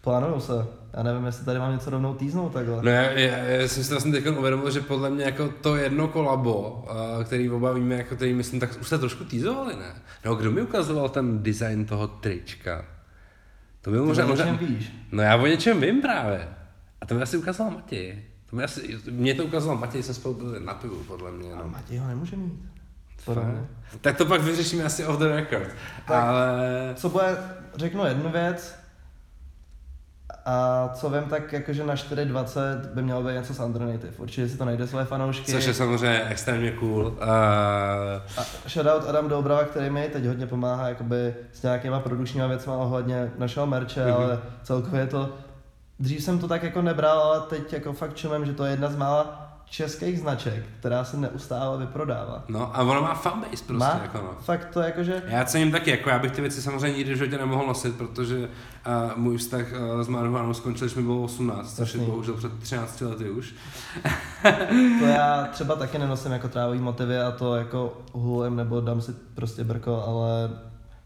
[0.00, 0.66] Plánuju se.
[0.96, 2.82] Já nevím, jestli tady mám něco rovnou týznout takhle.
[2.82, 6.08] No já, já, já jsem si vlastně teď uvědomil, že podle mě jako to jedno
[6.08, 9.94] kolabo, a který oba víme, jako který myslím, tak už jste trošku týzovali, ne?
[10.24, 12.84] No kdo mi ukazoval ten design toho trička?
[13.82, 14.92] To byl Ty možná, o možná, něčem víš.
[15.12, 16.48] no já o něčem vím právě.
[17.00, 18.22] A to mi asi ukazoval Matěj.
[18.50, 21.52] To mi asi, mě to ukazoval Matěj, jsme spolu byli na pivu, podle mě.
[21.52, 21.68] A No.
[21.68, 22.52] Matěj ho nemůže mít.
[24.00, 25.68] Tak to pak vyřešíme asi off the record.
[26.08, 26.24] Tak.
[26.24, 26.58] Ale...
[26.94, 27.36] Co bude,
[27.74, 28.79] řeknu jednu věc,
[30.52, 32.60] a co vím, tak jakože na 4.20
[32.94, 34.12] by mělo být něco s Andronative.
[34.18, 35.52] Určitě si to najde své fanoušky.
[35.52, 37.06] Což je samozřejmě extrémně cool.
[37.06, 37.22] Uh,
[38.36, 43.30] A shoutout Adam Doubrava, který mi teď hodně pomáhá jakoby s nějakýma produkčníma věcma ohledně
[43.38, 44.10] našeho merče, Mhm.
[44.12, 44.22] mm-hmm.
[44.24, 45.34] ale celkově to,
[45.98, 48.88] dřív jsem to tak jako nebral, ale teď jako fakt čumem, že to je jedna
[48.88, 52.44] z mála českých značek, která se neustále vyprodává.
[52.48, 54.30] no a ono má fanbase prostě, Má jako no.
[54.44, 57.38] fakt to jakože, Já cením taky, jako já bych ty věci samozřejmě nikdy v životě
[57.38, 58.44] nemohl nosit, protože uh,
[59.16, 59.64] můj vztah
[59.94, 63.54] uh, s marihuanou skončil, když mi bylo 18, což je bohužel před 13 lety už.
[64.98, 69.12] to já třeba taky nenosím jako trávový motivy a to jako hulem nebo dám si
[69.34, 70.50] prostě brko, ale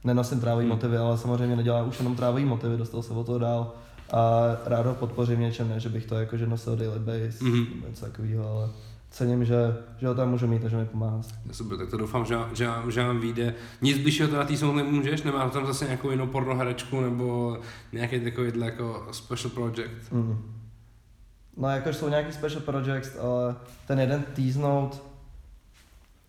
[0.05, 0.75] nenosím trávový Hmm.
[0.75, 3.73] motivy, ale samozřejmě nedělám už jenom trávový motivy, dostal se o to dál
[4.15, 7.67] a rád ho podpořím něčem, ne, že bych to jakože nosil daily base, Mhm.
[7.75, 8.69] nebo něco takového, ale
[9.11, 11.21] cením, že, že ho tam můžu mít a že mi pomáhá.
[11.53, 13.55] Super, tak to doufám, že, že, že vám vyjde.
[13.83, 15.23] Nic bližšího to na té song nemůžeš?
[15.23, 17.59] Nemáš tam zase nějakou jinou pornoherečku nebo
[17.93, 20.13] nějaký takovýhle jako special project?
[20.13, 20.55] Mm.
[21.57, 23.57] No jakož jsou nějaký special projects, ale
[23.87, 25.03] ten jeden teasnout,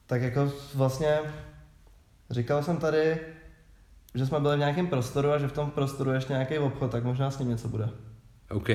[0.07, 1.19] tak jako vlastně
[2.29, 3.17] říkal jsem tady,
[4.15, 6.91] že jsme byli v nějakém prostoru a že v tom prostoru je ještě nějaký obchod,
[6.91, 7.89] tak možná s ním něco bude.
[8.51, 8.69] OK.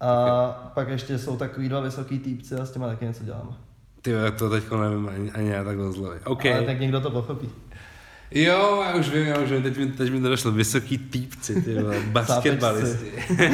[0.00, 3.50] A pak ještě jsou takový dva vysoký týpci a s těma taky něco děláme.
[4.02, 6.20] Ty to teď nevím ani, ani já takhle zlově.
[6.24, 6.46] OK.
[6.46, 7.50] Ale tak někdo to pochopí.
[8.34, 11.62] Jo, já už vím, já už vím, teď mi, teď mi to došlo, vysoký týpci,
[11.62, 13.12] ty vole, basketbalisti.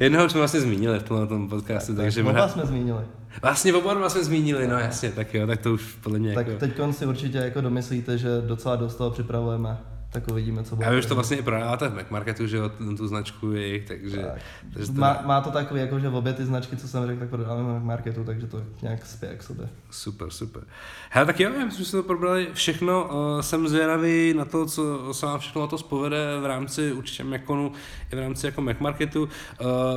[0.00, 2.48] Jednoho už jsme vlastně zmínili v tomhle tom podcastu, tak, takže oba možná...
[2.48, 3.04] jsme zmínili.
[3.42, 6.46] Vlastně oba dva jsme zmínili, no jasně, tak jo, tak to už podle mě Tak
[6.46, 6.60] jako...
[6.60, 9.78] teď si určitě jako domyslíte, že docela dost toho připravujeme,
[10.20, 10.88] tak uvidíme, co bude.
[10.88, 14.16] A vy už to vlastně i prodáváte v Macmarketu, že jo, tu, značku jejich, takže...
[14.16, 14.42] Tak.
[14.74, 17.28] takže to Má, má, to takový, jako, že obě ty značky, co jsem řekl, tak
[17.28, 19.68] prodáváme na marketu, takže to nějak spěje k sobě.
[19.90, 20.62] Super, super.
[21.10, 23.04] Hele, tak jo, já myslím, že jsme to probrali všechno.
[23.04, 27.24] Uh, jsem zvědavý na to, co se vám všechno na to spovede v rámci určitě
[27.24, 27.72] Maconu
[28.12, 29.22] i v rámci jako Mac Marketu.
[29.22, 29.28] Uh,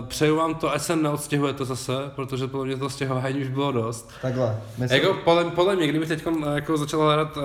[0.07, 4.11] přeju vám to, ať se neodstěhujete zase, protože podle mě to stěhování už bylo dost.
[4.21, 4.61] Takhle.
[4.77, 7.37] Myslím, Jako podle, podle mě, kdybych teď jako začal hledat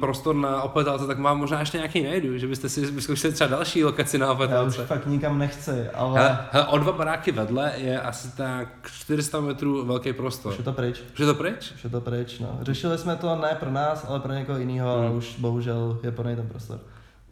[0.00, 3.84] prostor na opetálce, tak mám možná ještě nějaký najdu, že byste si vyzkoušeli třeba další
[3.84, 8.00] lokaci na já už fakt nikam nechci, ale Hele, hele, o dva baráky vedle je
[8.00, 10.52] asi tak 400 metrů velký prostor.
[10.52, 11.00] už je to pryč.
[11.12, 11.72] Už je to pryč?
[11.74, 12.58] Už je to pryč, no.
[12.62, 15.06] Řešili jsme to ne pro nás, ale pro někoho jiného, Hmm.
[15.06, 16.78] ale už bohužel je plný ten prostor.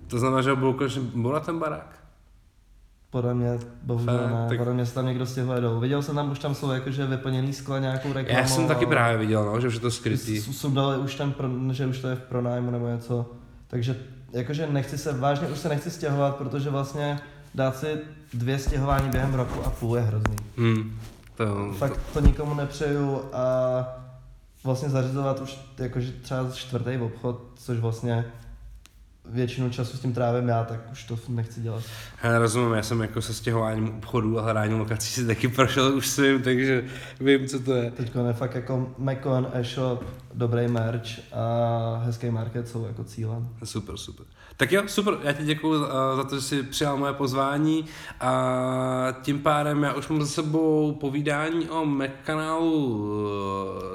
[0.06, 1.02] To znamená, že budou konečně
[1.32, 1.96] na ten barák?
[3.10, 5.80] Podle mě, bohužel ne, tak- podle mě se tam někdo stěhuje dolů.
[5.80, 8.40] Viděl jsem tam, už tam jsou jakože vyplněný skla nějakou reklamou.
[8.40, 10.38] Já jsem taky ale- právě viděl, no, že už je to skrytý.
[10.40, 13.26] S- Jsou dali už ten, pro, že už to je v pronájmu nebo něco.
[13.68, 13.96] Takže
[14.32, 17.20] jakože nechci se, vážně už se nechci stěhovat, protože vlastně
[17.54, 17.98] dát si
[18.34, 20.36] dvě stěhování během roku a půl je hrozný.
[20.56, 20.98] Hmm.
[21.36, 23.46] To, Fakt to nikomu nepřeju a
[24.64, 28.24] vlastně zařizovat už jakože třeba čtvrtý obchod, což vlastně
[29.28, 31.82] většinu času s tím trávím já, tak už to nechci dělat.
[32.22, 36.06] Já rozumím, já jsem jako se stěhováním obchodů a hledáním lokací si taky prošel už
[36.06, 36.84] svým, takže
[37.20, 37.90] vím, co to je.
[37.90, 40.04] Teď je fakt jako Macon, e-shop,
[40.34, 43.48] dobrý merch a hezký market jsou jako cílem.
[43.64, 44.26] Super, super.
[44.56, 45.78] Tak jo, super, já ti děkuji
[46.16, 47.84] za to, že jsi přijal moje pozvání
[48.20, 53.10] a tím pádem já už mám za sebou povídání o Mac kanálu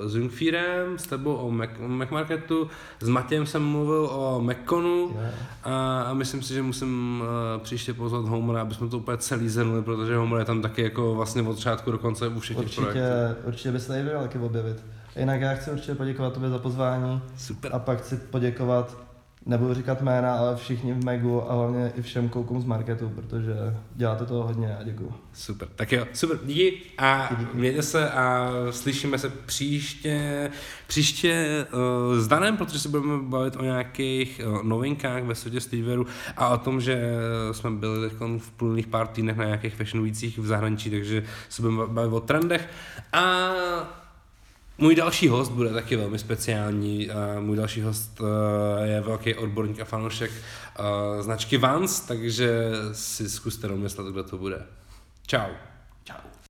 [0.05, 2.69] eh, s Jungfírem, s tebou o Mac, Mac Marketu,
[2.99, 5.20] s Matějem jsem mluvil o Maconu Jo.
[5.63, 7.21] A, a myslím si, že musím
[7.55, 10.83] uh, příště pozvat Homera, aby jsme to úplně celý zhrnuli, protože Homer je tam taky
[10.83, 13.47] jako vlastně od začátku do konce u všech těch Určitě, projektů.
[13.47, 14.83] určitě by se tady měl taky objevit.
[15.15, 17.71] Jinak já chci určitě poděkovat tobě za pozvání Super.
[17.75, 18.97] a pak chci poděkovat,
[19.45, 23.53] nebudu říkat jména, ale všichni v Megu a hlavně i všem koukům z marketu, protože
[23.95, 25.13] děláte toho hodně a děkuju.
[25.33, 30.49] Super, tak jo, super, díky a mějte se a slyšíme se příště,
[30.87, 36.05] příště uh, s Danem, protože se budeme bavit o nějakých uh, novinkách ve světě streetwearu
[36.37, 37.13] a o tom, že
[37.51, 42.13] jsme byli v plných pár týdnech na nějakých fashion v zahraničí, takže se budeme bavit
[42.13, 42.69] o trendech.
[43.13, 43.51] A
[44.81, 47.09] můj další host bude taky velmi speciální.
[47.39, 48.21] Můj další host
[48.83, 50.31] je velký odborník a fanoušek
[51.19, 54.65] značky Vans, takže si zkuste domyslet, kdo to bude.
[55.27, 55.49] Ciao.
[56.03, 56.40] Čau.